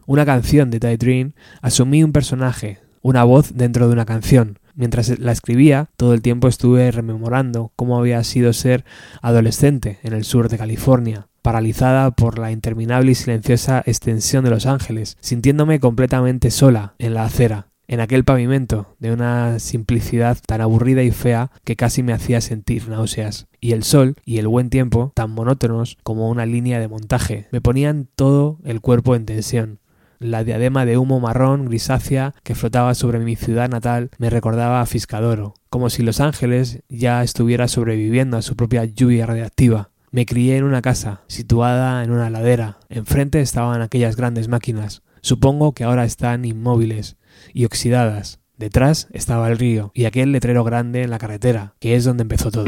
una 0.06 0.26
canción 0.26 0.70
de 0.70 0.80
Ty 0.80 0.96
Dream, 0.96 1.34
asumí 1.62 2.02
un 2.02 2.14
personaje, 2.14 2.80
una 3.02 3.26
voz 3.26 3.56
dentro 3.56 3.88
de 3.88 3.94
una 3.94 4.06
canción. 4.06 4.60
Mientras 4.74 5.20
la 5.20 5.34
escribía, 5.34 5.90
todo 5.98 6.14
el 6.14 6.22
tiempo 6.22 6.48
estuve 6.48 6.92
rememorando 6.92 7.74
cómo 7.76 7.98
había 7.98 8.24
sido 8.24 8.54
ser 8.54 8.86
adolescente 9.22 10.00
en 10.04 10.14
el 10.14 10.24
sur 10.24 10.48
de 10.48 10.58
California, 10.58 11.28
paralizada 11.46 12.10
por 12.10 12.40
la 12.40 12.52
interminable 12.52 13.12
y 13.12 13.14
silenciosa 13.14 13.84
extensión 13.86 14.44
de 14.44 14.50
Los 14.50 14.66
Ángeles, 14.66 15.16
sintiéndome 15.20 15.80
completamente 15.80 16.50
sola 16.50 16.96
en 16.98 17.14
la 17.14 17.24
acera, 17.26 17.68
en 17.88 18.00
aquel 18.00 18.24
pavimento, 18.24 18.96
de 18.98 19.14
una 19.14 19.60
simplicidad 19.60 20.40
tan 20.48 20.62
aburrida 20.62 21.04
y 21.04 21.12
fea 21.12 21.52
que 21.64 21.76
casi 21.76 22.02
me 22.02 22.14
hacía 22.14 22.42
sentir 22.42 22.90
náuseas. 22.90 23.46
Y 23.62 23.74
el 23.74 23.84
sol 23.84 24.16
y 24.26 24.40
el 24.40 24.48
buen 24.48 24.72
tiempo, 24.72 25.12
tan 25.14 25.30
monótonos 25.30 26.00
como 26.02 26.32
una 26.32 26.48
línea 26.48 26.80
de 26.80 26.88
montaje, 26.88 27.48
me 27.52 27.62
ponían 27.62 28.08
todo 28.16 28.58
el 28.64 28.82
cuerpo 28.82 29.16
en 29.16 29.28
tensión. 29.28 29.78
La 30.18 30.44
diadema 30.44 30.84
de 30.84 30.98
humo 30.98 31.20
marrón 31.20 31.66
grisácea 31.66 32.34
que 32.42 32.56
flotaba 32.56 32.96
sobre 32.96 33.20
mi 33.20 33.36
ciudad 33.36 33.70
natal 33.70 34.10
me 34.18 34.32
recordaba 34.32 34.82
a 34.82 34.88
Fiscadoro, 34.88 35.54
como 35.70 35.92
si 35.92 36.02
Los 36.02 36.22
Ángeles 36.22 36.80
ya 36.90 37.22
estuviera 37.22 37.68
sobreviviendo 37.68 38.36
a 38.36 38.42
su 38.42 38.56
propia 38.56 38.84
lluvia 38.86 39.28
radiactiva. 39.28 39.92
Me 40.16 40.26
crié 40.26 40.56
en 40.56 40.64
una 40.64 40.82
casa, 40.82 41.24
situada 41.28 42.02
en 42.02 42.10
una 42.10 42.30
ladera. 42.30 42.80
Enfrente 42.88 43.42
estaban 43.42 43.82
aquellas 43.82 44.16
grandes 44.16 44.48
máquinas. 44.48 45.04
Supongo 45.20 45.74
que 45.74 45.84
ahora 45.84 46.06
están 46.06 46.46
inmóviles 46.46 47.18
y 47.54 47.66
oxidadas. 47.66 48.40
Detrás 48.58 49.10
estaba 49.12 49.50
el 49.50 49.58
río 49.58 49.92
y 49.94 50.06
aquel 50.06 50.32
letrero 50.32 50.64
grande 50.64 51.04
en 51.04 51.10
la 51.10 51.18
carretera, 51.18 51.76
que 51.82 51.98
es 51.98 52.06
donde 52.06 52.22
empezó 52.22 52.50
todo. 52.50 52.64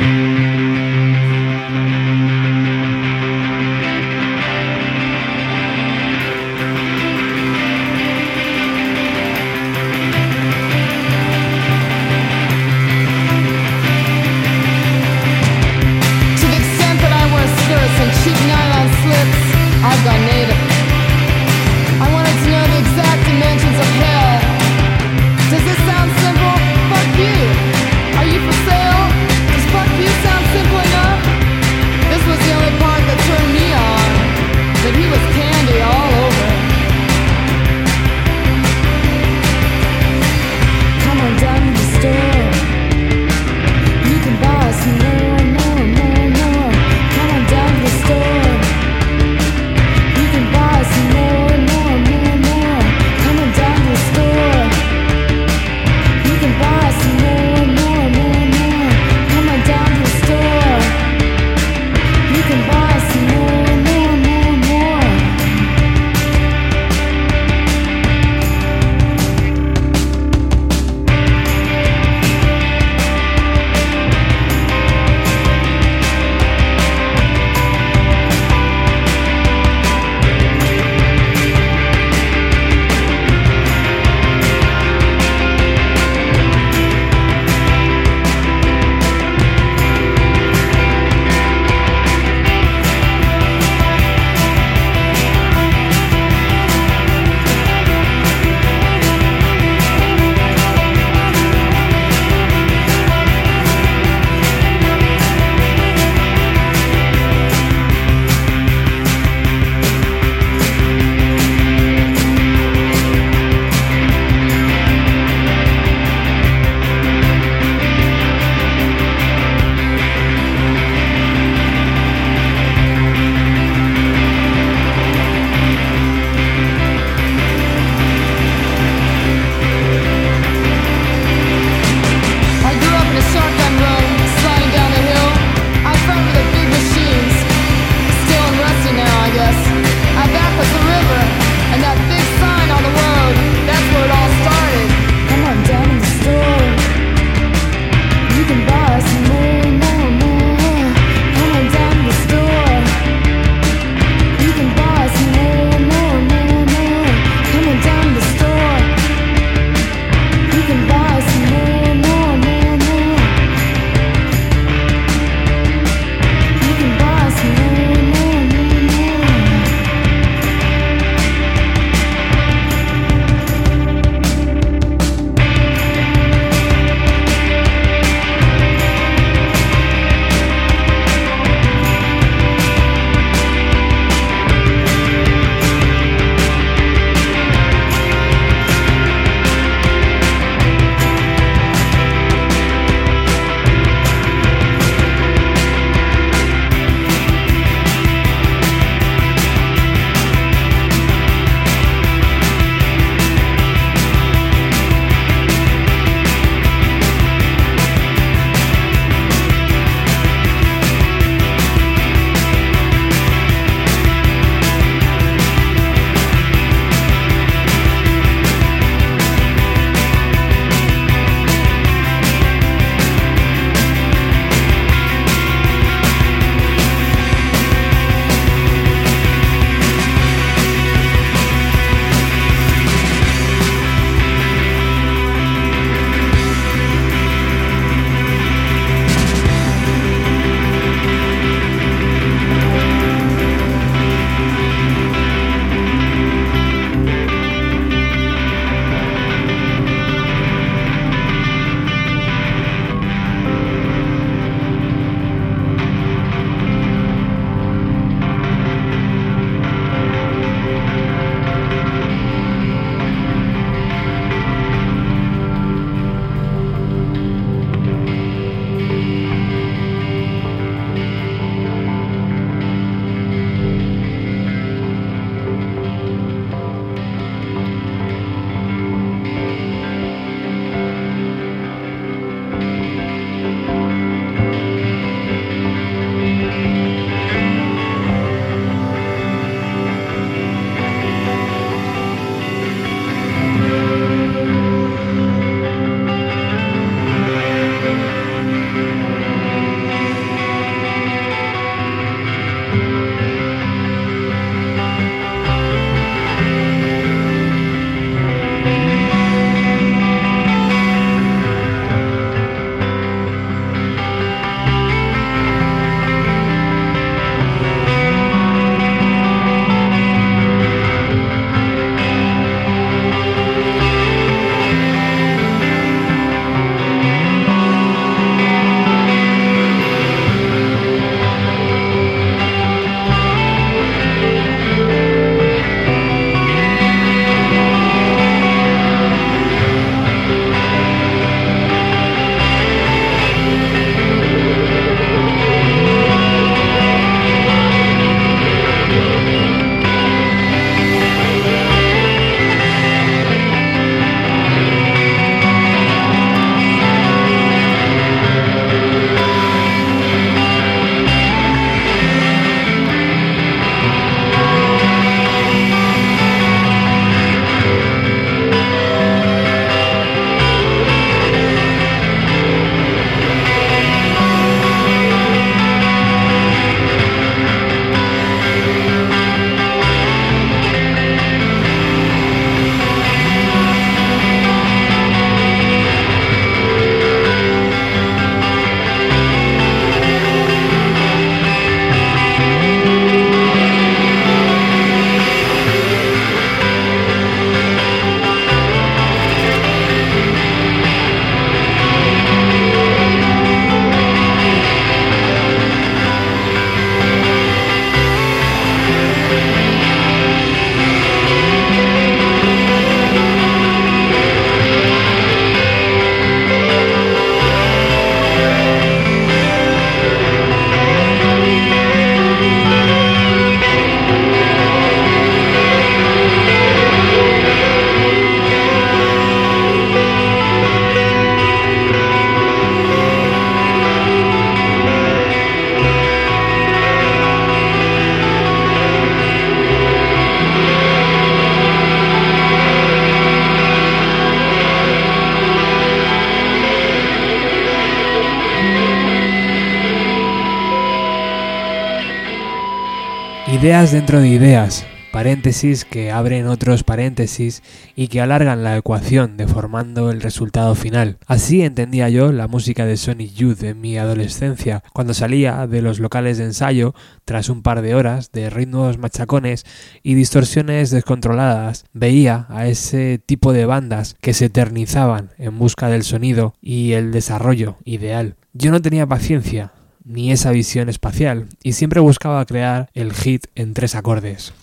Ideas 453.68 453.92
dentro 453.92 454.22
de 454.22 454.30
ideas, 454.30 454.86
paréntesis 455.12 455.84
que 455.84 456.10
abren 456.10 456.48
otros 456.48 456.86
paréntesis 456.86 457.62
y 457.98 458.08
que 458.08 458.22
alargan 458.22 458.64
la 458.64 458.78
ecuación 458.78 459.36
deformando 459.36 460.10
el 460.10 460.22
resultado 460.22 460.74
final. 460.74 461.18
Así 461.28 461.64
entendía 461.64 462.08
yo 462.08 462.32
la 462.32 462.48
música 462.48 462.86
de 462.86 462.96
Sonic 462.96 463.34
Youth 463.34 463.64
en 463.64 463.82
mi 463.82 463.98
adolescencia, 463.98 464.84
cuando 464.94 465.14
salía 465.14 465.68
de 465.68 465.82
los 465.82 466.00
locales 466.00 466.38
de 466.38 466.46
ensayo 466.46 466.96
tras 467.26 467.50
un 467.50 467.62
par 467.62 467.82
de 467.82 467.94
horas 467.94 468.32
de 468.32 468.50
ritmos 468.50 469.00
machacones 469.00 469.66
y 470.02 470.14
distorsiones 470.14 470.90
descontroladas, 470.90 471.84
veía 471.92 472.46
a 472.48 472.68
ese 472.68 473.20
tipo 473.20 473.52
de 473.52 473.66
bandas 473.66 474.16
que 474.22 474.34
se 474.34 474.46
eternizaban 474.46 475.32
en 475.38 475.60
busca 475.60 475.90
del 475.90 476.04
sonido 476.04 476.54
y 476.62 476.94
el 476.94 477.12
desarrollo 477.12 477.76
ideal. 477.84 478.38
Yo 478.54 478.72
no 478.72 478.82
tenía 478.82 479.06
paciencia, 479.06 479.74
ni 480.08 480.32
esa 480.32 480.52
visión 480.52 480.90
espacial, 480.90 481.48
y 481.62 481.74
siempre 481.74 482.00
buscaba 482.00 482.46
crear 482.46 482.90
el 482.94 483.14
hit 483.14 483.48
en 483.56 483.74
tres 483.74 483.96
acordes. 483.96 484.54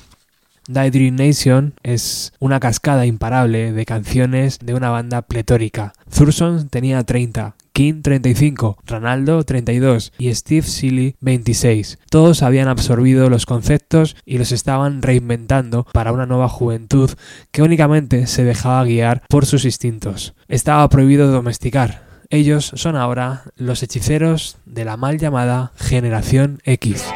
Die 0.67 1.11
Nation 1.11 1.75
es 1.83 2.33
una 2.41 2.59
cascada 2.59 3.05
imparable 3.05 3.73
de 3.73 3.85
canciones 3.85 4.59
de 4.61 4.73
una 4.73 4.89
banda 4.89 5.21
pletórica. 5.21 5.93
Thurston 6.11 6.71
tenía 6.71 7.03
30, 7.03 7.55
King 7.75 8.03
35, 8.03 8.79
Ronaldo 8.87 9.43
32 9.43 10.13
y 10.17 10.33
Steve 10.33 10.63
Seeley 10.63 11.17
26. 11.21 11.99
Todos 12.09 12.43
habían 12.43 12.69
absorbido 12.69 13.29
los 13.29 13.45
conceptos 13.45 14.17
y 14.25 14.39
los 14.39 14.53
estaban 14.53 15.03
reinventando 15.03 15.85
para 15.93 16.13
una 16.13 16.25
nueva 16.25 16.49
juventud 16.49 17.11
que 17.51 17.63
únicamente 17.63 18.27
se 18.27 18.45
dejaba 18.45 18.85
guiar 18.85 19.23
por 19.29 19.45
sus 19.45 19.65
instintos. 19.65 20.35
Estaba 20.49 20.89
prohibido 20.89 21.31
domesticar. 21.31 22.14
Ellos 22.35 22.73
son 22.75 22.97
ahora 22.97 23.45
los 23.57 23.85
hechiceros 23.85 24.57
de 24.67 24.85
la 24.85 24.97
mal 24.97 25.19
llamada 25.19 25.71
Generación 25.77 26.61
X. 26.65 27.07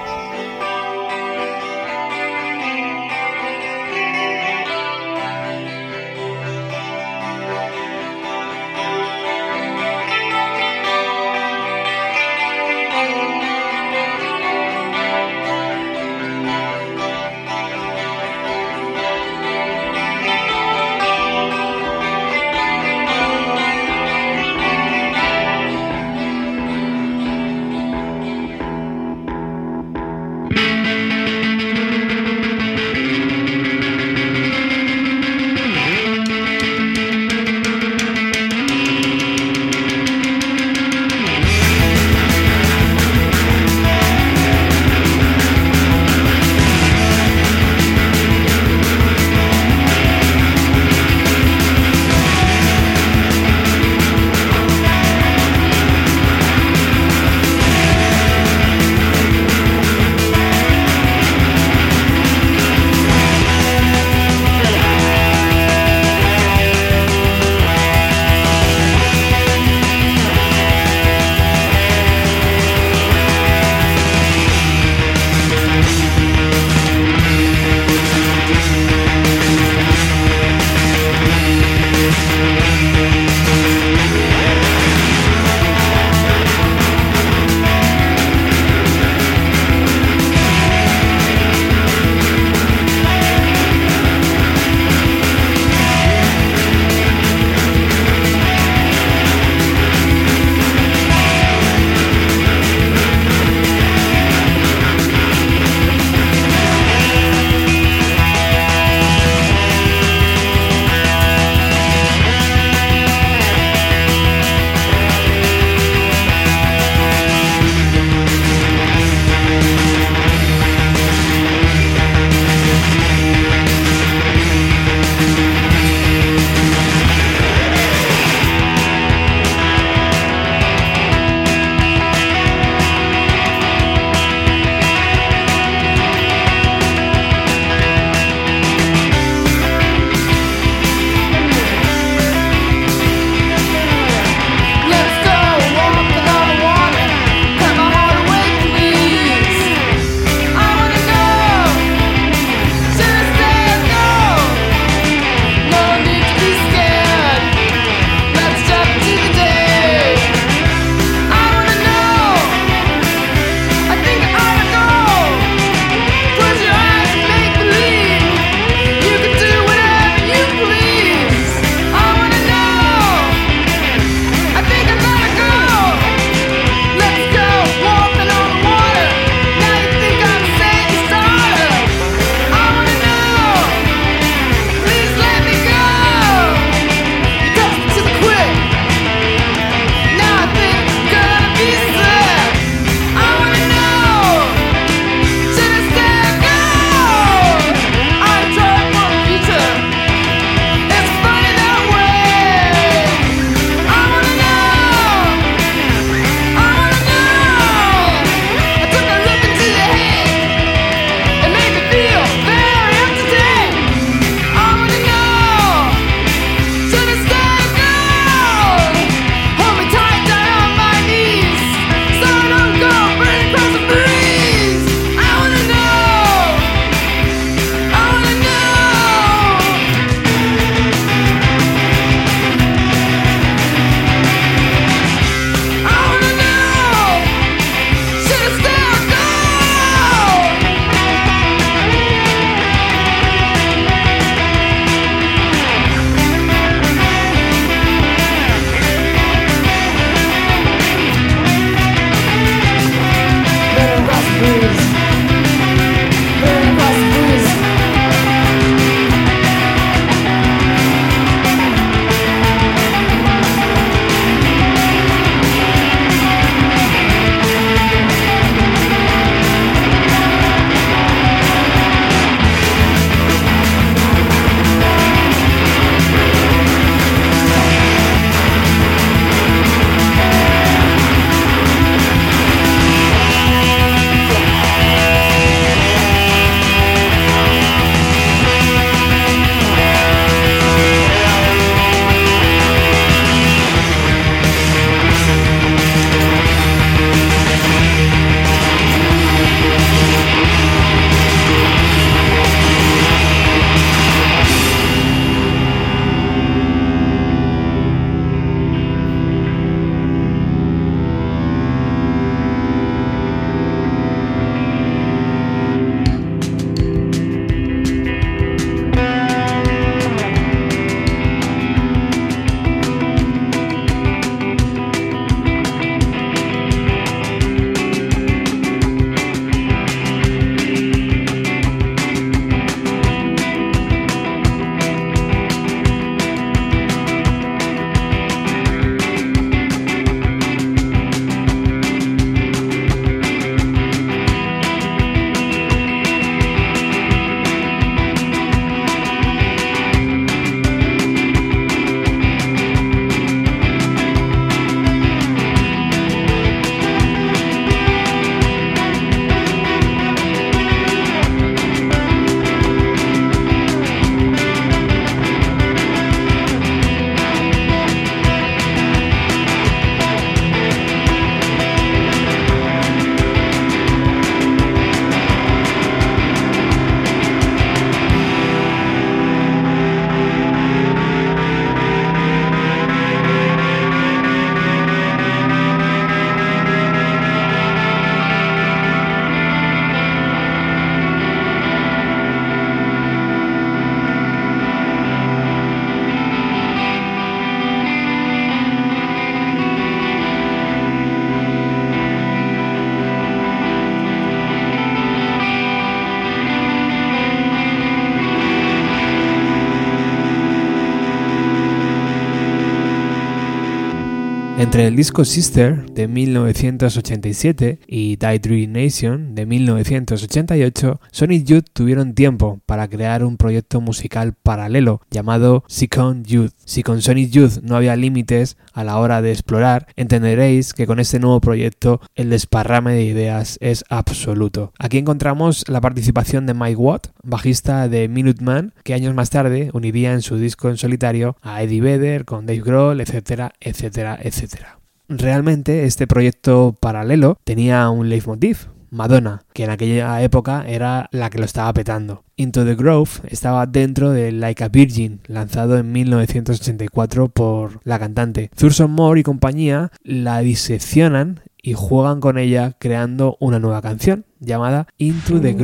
Entre 414.78 414.86
el 414.86 414.94
disco 414.94 415.24
Sister 415.24 415.90
de 415.90 416.06
1987 416.06 417.80
y 417.88 418.14
Die 418.14 418.38
Dream 418.38 418.70
Nation 418.70 419.34
de 419.34 419.44
1988, 419.44 421.00
Sonic 421.10 421.44
Youth 421.46 421.64
tuvieron 421.72 422.14
tiempo 422.14 422.60
para 422.64 422.86
crear 422.86 423.24
un 423.24 423.38
proyecto 423.38 423.80
musical 423.80 424.34
paralelo 424.34 425.00
llamado 425.10 425.64
Sicon 425.66 426.22
Youth. 426.22 426.52
Si 426.64 426.84
con 426.84 427.02
Sonic 427.02 427.32
Youth 427.32 427.58
no 427.64 427.74
había 427.74 427.96
límites 427.96 428.56
a 428.72 428.84
la 428.84 428.98
hora 428.98 429.20
de 429.20 429.32
explorar, 429.32 429.88
entenderéis 429.96 430.72
que 430.74 430.86
con 430.86 431.00
este 431.00 431.18
nuevo 431.18 431.40
proyecto 431.40 432.00
el 432.14 432.30
desparrame 432.30 432.92
de 432.92 433.02
ideas 433.02 433.58
es 433.60 433.84
absoluto. 433.88 434.72
Aquí 434.78 434.98
encontramos 434.98 435.64
la 435.68 435.80
participación 435.80 436.46
de 436.46 436.54
Mike 436.54 436.76
Watt, 436.76 437.08
bajista 437.24 437.88
de 437.88 438.06
Minuteman, 438.06 438.74
que 438.84 438.94
años 438.94 439.12
más 439.12 439.30
tarde 439.30 439.70
uniría 439.72 440.12
en 440.12 440.22
su 440.22 440.36
disco 440.36 440.68
en 440.68 440.76
solitario 440.76 441.36
a 441.42 441.64
Eddie 441.64 441.80
Vedder 441.80 442.24
con 442.24 442.46
Dave 442.46 442.60
Grohl, 442.60 443.00
etcétera, 443.00 443.54
etcétera, 443.58 444.16
etcétera. 444.22 444.67
Realmente 445.08 445.84
este 445.84 446.06
proyecto 446.06 446.76
paralelo 446.78 447.38
tenía 447.44 447.88
un 447.88 448.10
leitmotiv, 448.10 448.68
Madonna, 448.90 449.42
que 449.54 449.64
en 449.64 449.70
aquella 449.70 450.22
época 450.22 450.64
era 450.66 451.08
la 451.12 451.30
que 451.30 451.38
lo 451.38 451.44
estaba 451.44 451.72
petando. 451.72 452.24
Into 452.36 452.64
the 452.64 452.74
Grove 452.74 453.10
estaba 453.28 453.66
dentro 453.66 454.10
de 454.10 454.32
Like 454.32 454.64
a 454.64 454.68
Virgin, 454.68 455.20
lanzado 455.26 455.78
en 455.78 455.92
1984 455.92 457.28
por 457.28 457.80
la 457.84 457.98
cantante. 457.98 458.50
Thurston 458.54 458.90
Moore 458.90 459.20
y 459.20 459.22
compañía 459.22 459.90
la 460.02 460.40
diseccionan 460.40 461.40
y 461.62 461.72
juegan 461.72 462.20
con 462.20 462.38
ella 462.38 462.76
creando 462.78 463.36
una 463.40 463.58
nueva 463.58 463.82
canción 463.82 464.26
llamada 464.40 464.88
Into 464.98 465.40
the 465.40 465.54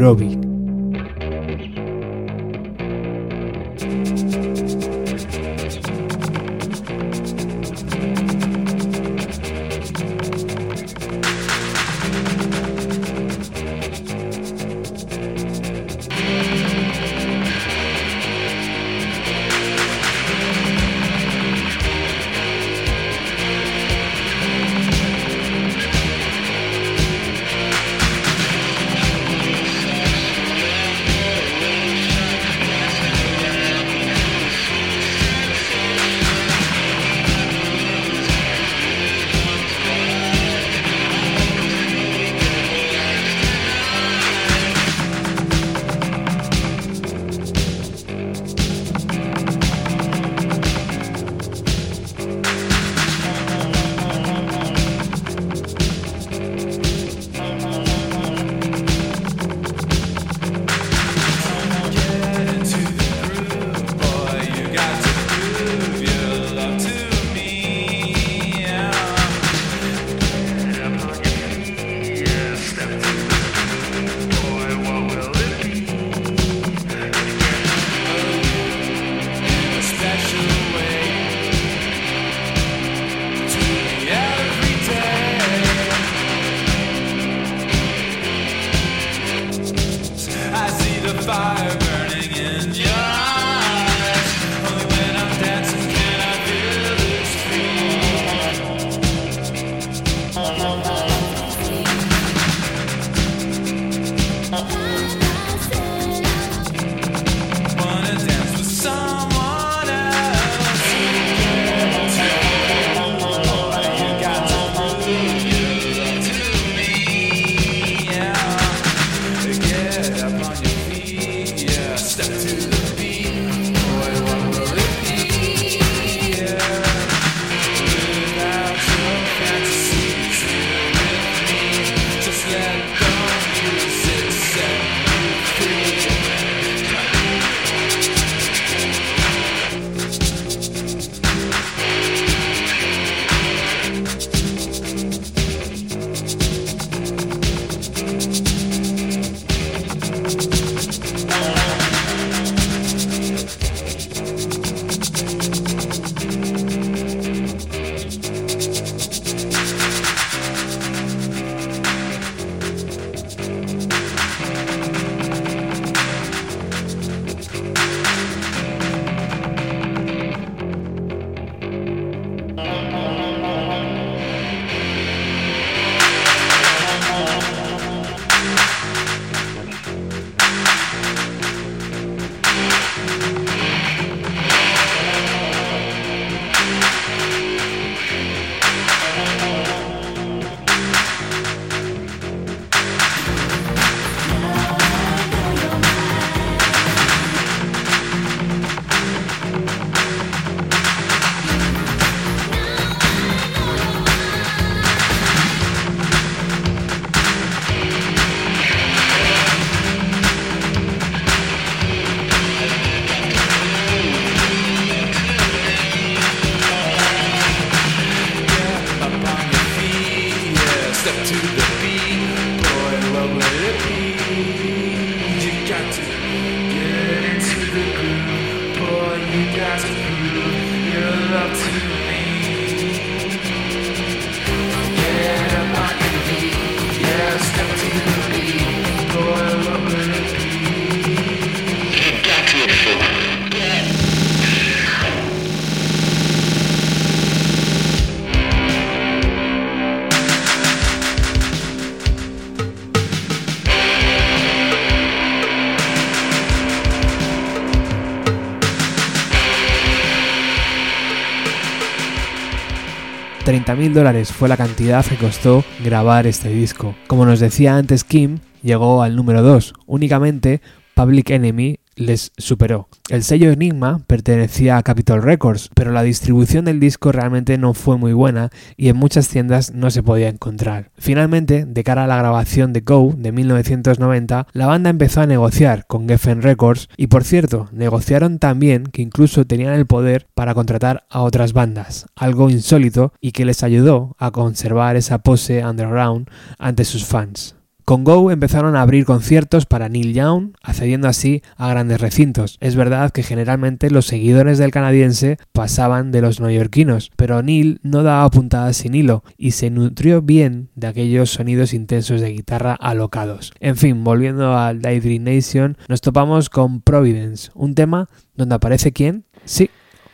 Grove. 263.64 263.82
30.000 263.82 263.92
dólares 263.92 264.32
fue 264.32 264.48
la 264.48 264.56
cantidad 264.56 265.04
que 265.04 265.16
costó 265.16 265.64
grabar 265.82 266.26
este 266.26 266.48
disco. 266.48 266.94
Como 267.06 267.24
nos 267.24 267.40
decía 267.40 267.76
antes 267.76 268.04
Kim, 268.04 268.38
llegó 268.62 269.02
al 269.02 269.16
número 269.16 269.42
2, 269.42 269.74
únicamente 269.86 270.60
Public 270.94 271.30
Enemy 271.30 271.78
les 271.96 272.32
superó. 272.38 272.88
El 273.08 273.22
sello 273.22 273.50
Enigma 273.50 274.00
pertenecía 274.06 274.76
a 274.76 274.82
Capitol 274.82 275.22
Records, 275.22 275.70
pero 275.74 275.92
la 275.92 276.02
distribución 276.02 276.64
del 276.64 276.80
disco 276.80 277.12
realmente 277.12 277.58
no 277.58 277.74
fue 277.74 277.98
muy 277.98 278.12
buena 278.12 278.50
y 278.76 278.88
en 278.88 278.96
muchas 278.96 279.28
tiendas 279.28 279.72
no 279.72 279.90
se 279.90 280.02
podía 280.02 280.28
encontrar. 280.28 280.90
Finalmente, 280.96 281.64
de 281.66 281.84
cara 281.84 282.04
a 282.04 282.06
la 282.06 282.16
grabación 282.16 282.72
de 282.72 282.80
Go 282.80 283.14
de 283.16 283.32
1990, 283.32 284.46
la 284.52 284.66
banda 284.66 284.90
empezó 284.90 285.20
a 285.20 285.26
negociar 285.26 285.86
con 285.86 286.08
Geffen 286.08 286.42
Records 286.42 286.88
y 286.96 287.08
por 287.08 287.24
cierto, 287.24 287.68
negociaron 287.72 288.38
también 288.38 288.86
que 288.86 289.02
incluso 289.02 289.46
tenían 289.46 289.74
el 289.74 289.86
poder 289.86 290.26
para 290.34 290.54
contratar 290.54 291.04
a 291.10 291.22
otras 291.22 291.52
bandas, 291.52 292.06
algo 292.16 292.50
insólito 292.50 293.12
y 293.20 293.32
que 293.32 293.44
les 293.44 293.62
ayudó 293.62 294.16
a 294.18 294.30
conservar 294.30 294.96
esa 294.96 295.18
pose 295.18 295.64
underground 295.64 296.28
ante 296.58 296.84
sus 296.84 297.04
fans. 297.04 297.56
Con 297.84 298.02
Go 298.02 298.30
empezaron 298.30 298.76
a 298.76 298.80
abrir 298.80 299.04
conciertos 299.04 299.66
para 299.66 299.90
Neil 299.90 300.14
Young, 300.14 300.52
accediendo 300.62 301.06
así 301.06 301.42
a 301.58 301.68
grandes 301.68 302.00
recintos. 302.00 302.56
Es 302.60 302.76
verdad 302.76 303.10
que 303.10 303.22
generalmente 303.22 303.90
los 303.90 304.06
seguidores 304.06 304.56
del 304.56 304.70
canadiense 304.70 305.36
pasaban 305.52 306.10
de 306.10 306.22
los 306.22 306.40
neoyorquinos, 306.40 307.10
pero 307.16 307.42
Neil 307.42 307.80
no 307.82 308.02
daba 308.02 308.30
puntadas 308.30 308.78
sin 308.78 308.94
hilo 308.94 309.22
y 309.36 309.50
se 309.50 309.68
nutrió 309.68 310.22
bien 310.22 310.70
de 310.74 310.86
aquellos 310.86 311.28
sonidos 311.28 311.74
intensos 311.74 312.22
de 312.22 312.30
guitarra 312.30 312.72
alocados. 312.72 313.52
En 313.60 313.76
fin, 313.76 314.02
volviendo 314.02 314.56
al 314.56 314.80
Daydream 314.80 315.24
Nation, 315.24 315.76
nos 315.86 316.00
topamos 316.00 316.48
con 316.48 316.80
Providence, 316.80 317.50
un 317.54 317.74
tema 317.74 318.08
donde 318.34 318.54
aparece 318.54 318.92
quién? 318.92 319.26
Sí, 319.44 319.68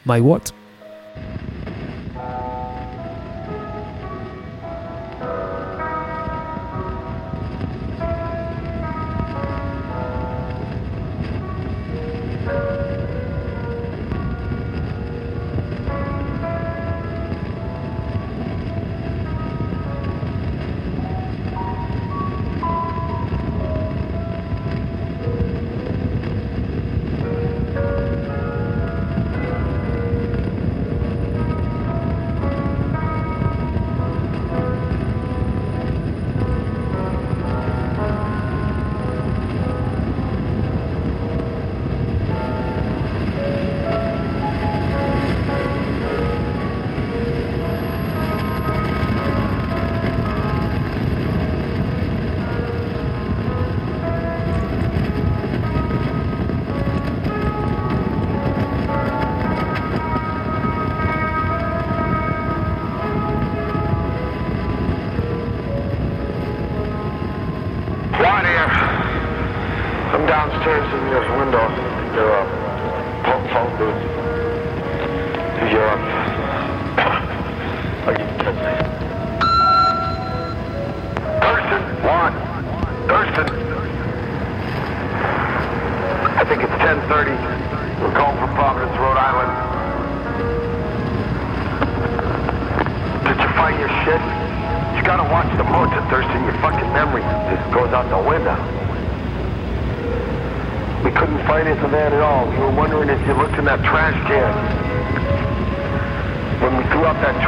My 0.05 0.18
What. 0.18 0.59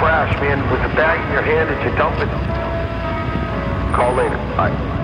Trash, 0.02 0.34
man, 0.40 0.58
with 0.72 0.82
the 0.82 0.88
bag 0.96 1.16
in 1.24 1.30
your 1.30 1.42
hand? 1.42 1.68
Did 1.70 1.78
you 1.84 1.96
dump 1.96 2.18
it? 2.18 2.28
Call 3.94 4.12
later. 4.16 4.36
Bye. 4.56 5.01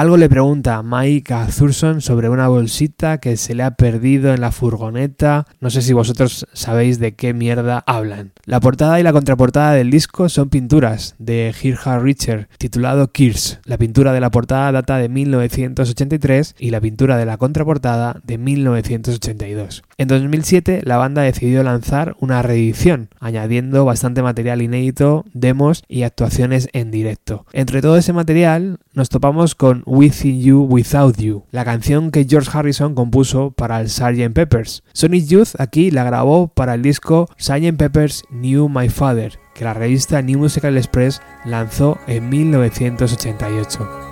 Algo 0.00 0.16
le 0.16 0.30
pregunta 0.30 0.82
Mike 0.82 1.34
a 1.34 1.46
Thurston 1.46 2.00
sobre 2.00 2.30
una 2.30 2.48
bolsita 2.48 3.18
que 3.18 3.36
se 3.36 3.54
le 3.54 3.64
ha 3.64 3.72
perdido 3.72 4.32
en 4.32 4.40
la 4.40 4.50
furgoneta. 4.50 5.46
No 5.60 5.68
sé 5.68 5.82
si 5.82 5.92
vosotros 5.92 6.46
sabéis 6.60 6.98
de 6.98 7.14
qué 7.14 7.34
mierda 7.34 7.82
hablan. 7.86 8.32
La 8.44 8.60
portada 8.60 9.00
y 9.00 9.02
la 9.02 9.12
contraportada 9.12 9.72
del 9.72 9.90
disco 9.90 10.28
son 10.28 10.48
pinturas 10.48 11.14
de 11.18 11.52
Gerhard 11.56 12.02
Richter, 12.02 12.48
titulado 12.58 13.10
Kirs. 13.12 13.60
La 13.64 13.78
pintura 13.78 14.12
de 14.12 14.20
la 14.20 14.30
portada 14.30 14.72
data 14.72 14.98
de 14.98 15.08
1983 15.08 16.56
y 16.58 16.70
la 16.70 16.80
pintura 16.80 17.16
de 17.16 17.26
la 17.26 17.38
contraportada 17.38 18.20
de 18.24 18.38
1982. 18.38 19.82
En 19.98 20.08
2007 20.08 20.82
la 20.84 20.96
banda 20.96 21.22
decidió 21.22 21.62
lanzar 21.62 22.16
una 22.20 22.42
reedición, 22.42 23.08
añadiendo 23.20 23.84
bastante 23.84 24.22
material 24.22 24.62
inédito, 24.62 25.24
demos 25.32 25.82
y 25.88 26.02
actuaciones 26.02 26.68
en 26.72 26.90
directo. 26.90 27.46
Entre 27.52 27.82
todo 27.82 27.96
ese 27.96 28.12
material 28.12 28.78
nos 28.92 29.08
topamos 29.08 29.54
con 29.54 29.82
Within 29.86 30.40
You 30.40 30.66
Without 30.68 31.16
You, 31.16 31.44
la 31.50 31.64
canción 31.64 32.10
que 32.10 32.26
George 32.28 32.50
Harrison 32.52 32.94
compuso 32.94 33.52
para 33.52 33.80
el 33.80 33.88
Sgt. 33.88 34.32
Peppers. 34.34 34.82
Sonic 34.92 35.26
Youth 35.26 35.48
aquí 35.58 35.90
la 35.90 36.04
grabó 36.04 36.48
para 36.60 36.74
el 36.74 36.82
disco 36.82 37.26
Sgt. 37.38 37.74
Peppers 37.78 38.24
Knew 38.28 38.68
My 38.68 38.90
Father, 38.90 39.38
que 39.54 39.64
la 39.64 39.72
revista 39.72 40.20
New 40.20 40.40
Musical 40.40 40.76
Express 40.76 41.22
lanzó 41.46 41.96
en 42.06 42.28
1988. 42.28 44.09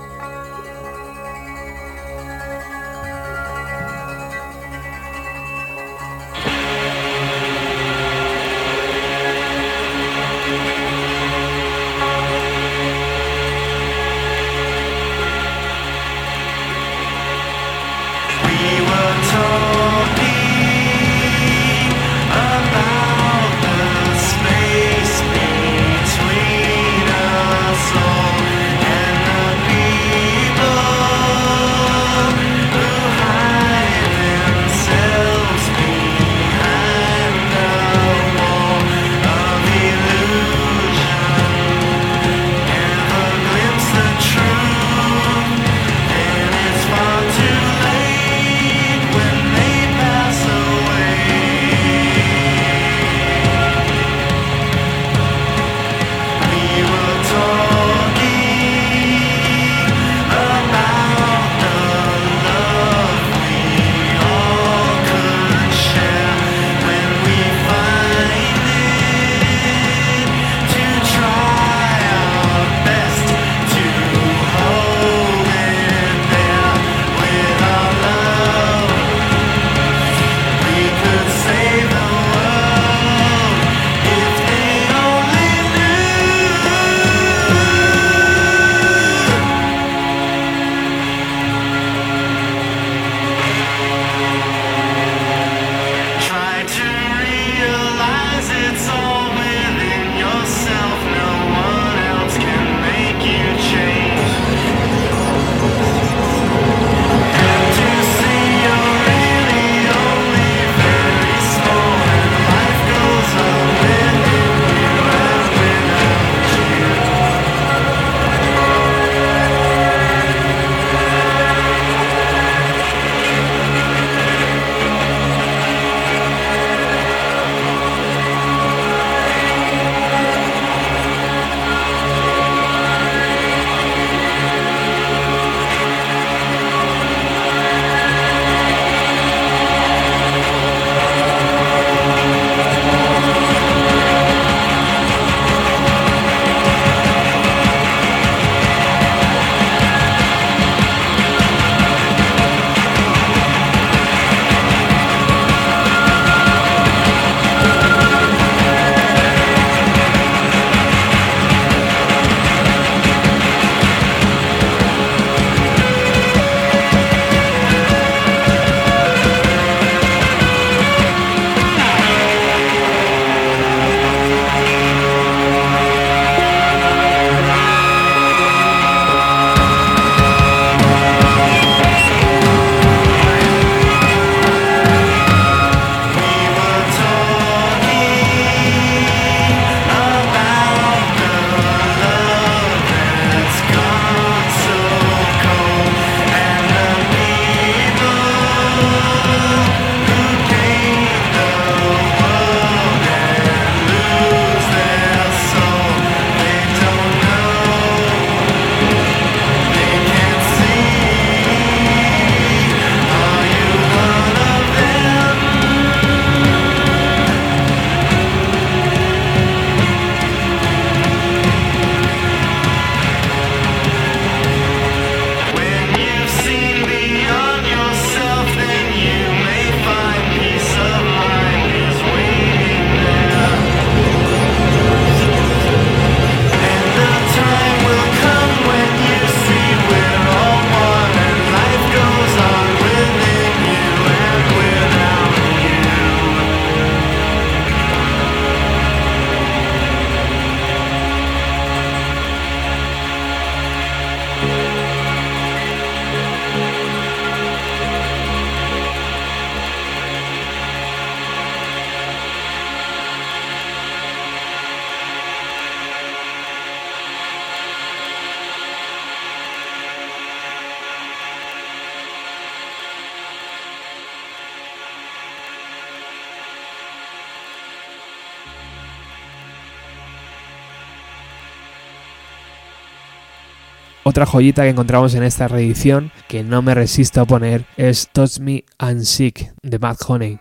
Otra 284.08 284.24
joyita 284.24 284.62
que 284.62 284.70
encontramos 284.70 285.14
en 285.14 285.22
esta 285.22 285.48
reedición, 285.48 286.12
que 286.28 286.42
no 286.42 286.62
me 286.62 286.72
resisto 286.72 287.20
a 287.20 287.26
poner, 287.26 287.66
es 287.76 288.08
Touch 288.10 288.38
Me 288.38 288.64
and 288.78 289.02
Sick 289.02 289.52
de 289.62 289.76
Bad 289.76 289.98
Honey. 290.08 290.38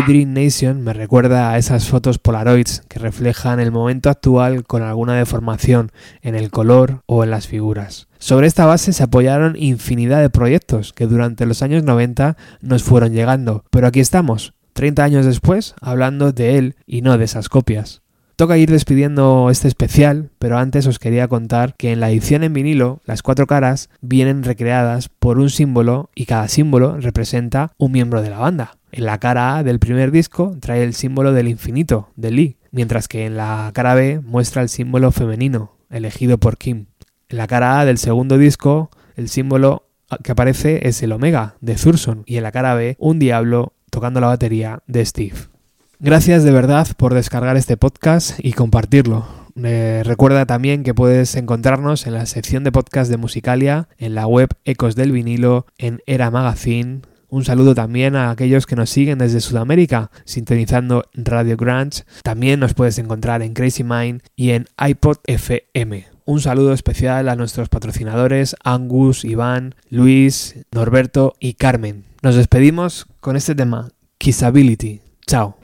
Daydream 0.00 0.32
Nation 0.32 0.80
me 0.80 0.94
recuerda 0.94 1.50
a 1.50 1.58
esas 1.58 1.86
fotos 1.86 2.18
Polaroids 2.18 2.82
que 2.88 2.98
reflejan 2.98 3.60
el 3.60 3.70
momento 3.70 4.08
actual 4.08 4.64
con 4.64 4.82
alguna 4.82 5.14
deformación 5.14 5.92
en 6.22 6.34
el 6.34 6.50
color 6.50 7.02
o 7.04 7.22
en 7.22 7.30
las 7.30 7.46
figuras. 7.46 8.08
Sobre 8.18 8.46
esta 8.46 8.64
base 8.64 8.94
se 8.94 9.02
apoyaron 9.02 9.56
infinidad 9.56 10.22
de 10.22 10.30
proyectos 10.30 10.94
que 10.94 11.06
durante 11.06 11.44
los 11.44 11.62
años 11.62 11.82
90 11.84 12.38
nos 12.62 12.82
fueron 12.82 13.12
llegando, 13.12 13.64
pero 13.68 13.86
aquí 13.86 14.00
estamos, 14.00 14.54
30 14.72 15.04
años 15.04 15.26
después, 15.26 15.74
hablando 15.82 16.32
de 16.32 16.56
él 16.56 16.76
y 16.86 17.02
no 17.02 17.18
de 17.18 17.26
esas 17.26 17.50
copias. 17.50 18.00
Toca 18.40 18.56
ir 18.56 18.70
despidiendo 18.70 19.50
este 19.50 19.68
especial, 19.68 20.30
pero 20.38 20.56
antes 20.56 20.86
os 20.86 20.98
quería 20.98 21.28
contar 21.28 21.74
que 21.76 21.92
en 21.92 22.00
la 22.00 22.08
edición 22.08 22.42
en 22.42 22.54
vinilo 22.54 23.02
las 23.04 23.22
cuatro 23.22 23.46
caras 23.46 23.90
vienen 24.00 24.44
recreadas 24.44 25.10
por 25.10 25.38
un 25.38 25.50
símbolo 25.50 26.08
y 26.14 26.24
cada 26.24 26.48
símbolo 26.48 26.96
representa 26.96 27.72
un 27.76 27.92
miembro 27.92 28.22
de 28.22 28.30
la 28.30 28.38
banda. 28.38 28.78
En 28.92 29.04
la 29.04 29.18
cara 29.18 29.58
A 29.58 29.62
del 29.62 29.78
primer 29.78 30.10
disco 30.10 30.56
trae 30.58 30.82
el 30.84 30.94
símbolo 30.94 31.34
del 31.34 31.48
infinito, 31.48 32.08
de 32.16 32.30
Lee, 32.30 32.56
mientras 32.70 33.08
que 33.08 33.26
en 33.26 33.36
la 33.36 33.70
cara 33.74 33.94
B 33.94 34.20
muestra 34.24 34.62
el 34.62 34.70
símbolo 34.70 35.12
femenino, 35.12 35.76
elegido 35.90 36.38
por 36.38 36.56
Kim. 36.56 36.86
En 37.28 37.36
la 37.36 37.46
cara 37.46 37.78
A 37.78 37.84
del 37.84 37.98
segundo 37.98 38.38
disco, 38.38 38.88
el 39.16 39.28
símbolo 39.28 39.90
que 40.24 40.32
aparece 40.32 40.88
es 40.88 41.02
el 41.02 41.12
Omega, 41.12 41.56
de 41.60 41.74
Thurston, 41.74 42.22
y 42.24 42.38
en 42.38 42.44
la 42.44 42.52
cara 42.52 42.72
B, 42.72 42.96
un 42.98 43.18
diablo 43.18 43.74
tocando 43.90 44.18
la 44.18 44.28
batería 44.28 44.82
de 44.86 45.04
Steve. 45.04 45.49
Gracias 46.02 46.44
de 46.44 46.50
verdad 46.50 46.88
por 46.96 47.12
descargar 47.12 47.58
este 47.58 47.76
podcast 47.76 48.40
y 48.42 48.54
compartirlo. 48.54 49.26
Eh, 49.62 50.00
recuerda 50.02 50.46
también 50.46 50.82
que 50.82 50.94
puedes 50.94 51.36
encontrarnos 51.36 52.06
en 52.06 52.14
la 52.14 52.24
sección 52.24 52.64
de 52.64 52.72
podcast 52.72 53.10
de 53.10 53.18
Musicalia, 53.18 53.86
en 53.98 54.14
la 54.14 54.26
web 54.26 54.48
Ecos 54.64 54.96
del 54.96 55.12
Vinilo, 55.12 55.66
en 55.76 56.00
Era 56.06 56.30
Magazine. 56.30 57.02
Un 57.28 57.44
saludo 57.44 57.74
también 57.74 58.16
a 58.16 58.30
aquellos 58.30 58.64
que 58.64 58.76
nos 58.76 58.88
siguen 58.88 59.18
desde 59.18 59.42
Sudamérica, 59.42 60.10
sintonizando 60.24 61.04
Radio 61.12 61.58
Grunge. 61.58 62.04
También 62.22 62.60
nos 62.60 62.72
puedes 62.72 62.98
encontrar 62.98 63.42
en 63.42 63.52
Crazy 63.52 63.84
Mind 63.84 64.22
y 64.36 64.52
en 64.52 64.68
iPod 64.82 65.18
FM. 65.26 66.06
Un 66.24 66.40
saludo 66.40 66.72
especial 66.72 67.28
a 67.28 67.36
nuestros 67.36 67.68
patrocinadores 67.68 68.56
Angus, 68.64 69.26
Iván, 69.26 69.74
Luis, 69.90 70.64
Norberto 70.72 71.34
y 71.40 71.54
Carmen. 71.54 72.06
Nos 72.22 72.36
despedimos 72.36 73.06
con 73.20 73.36
este 73.36 73.54
tema, 73.54 73.90
Kissability. 74.16 75.02
Chao. 75.26 75.59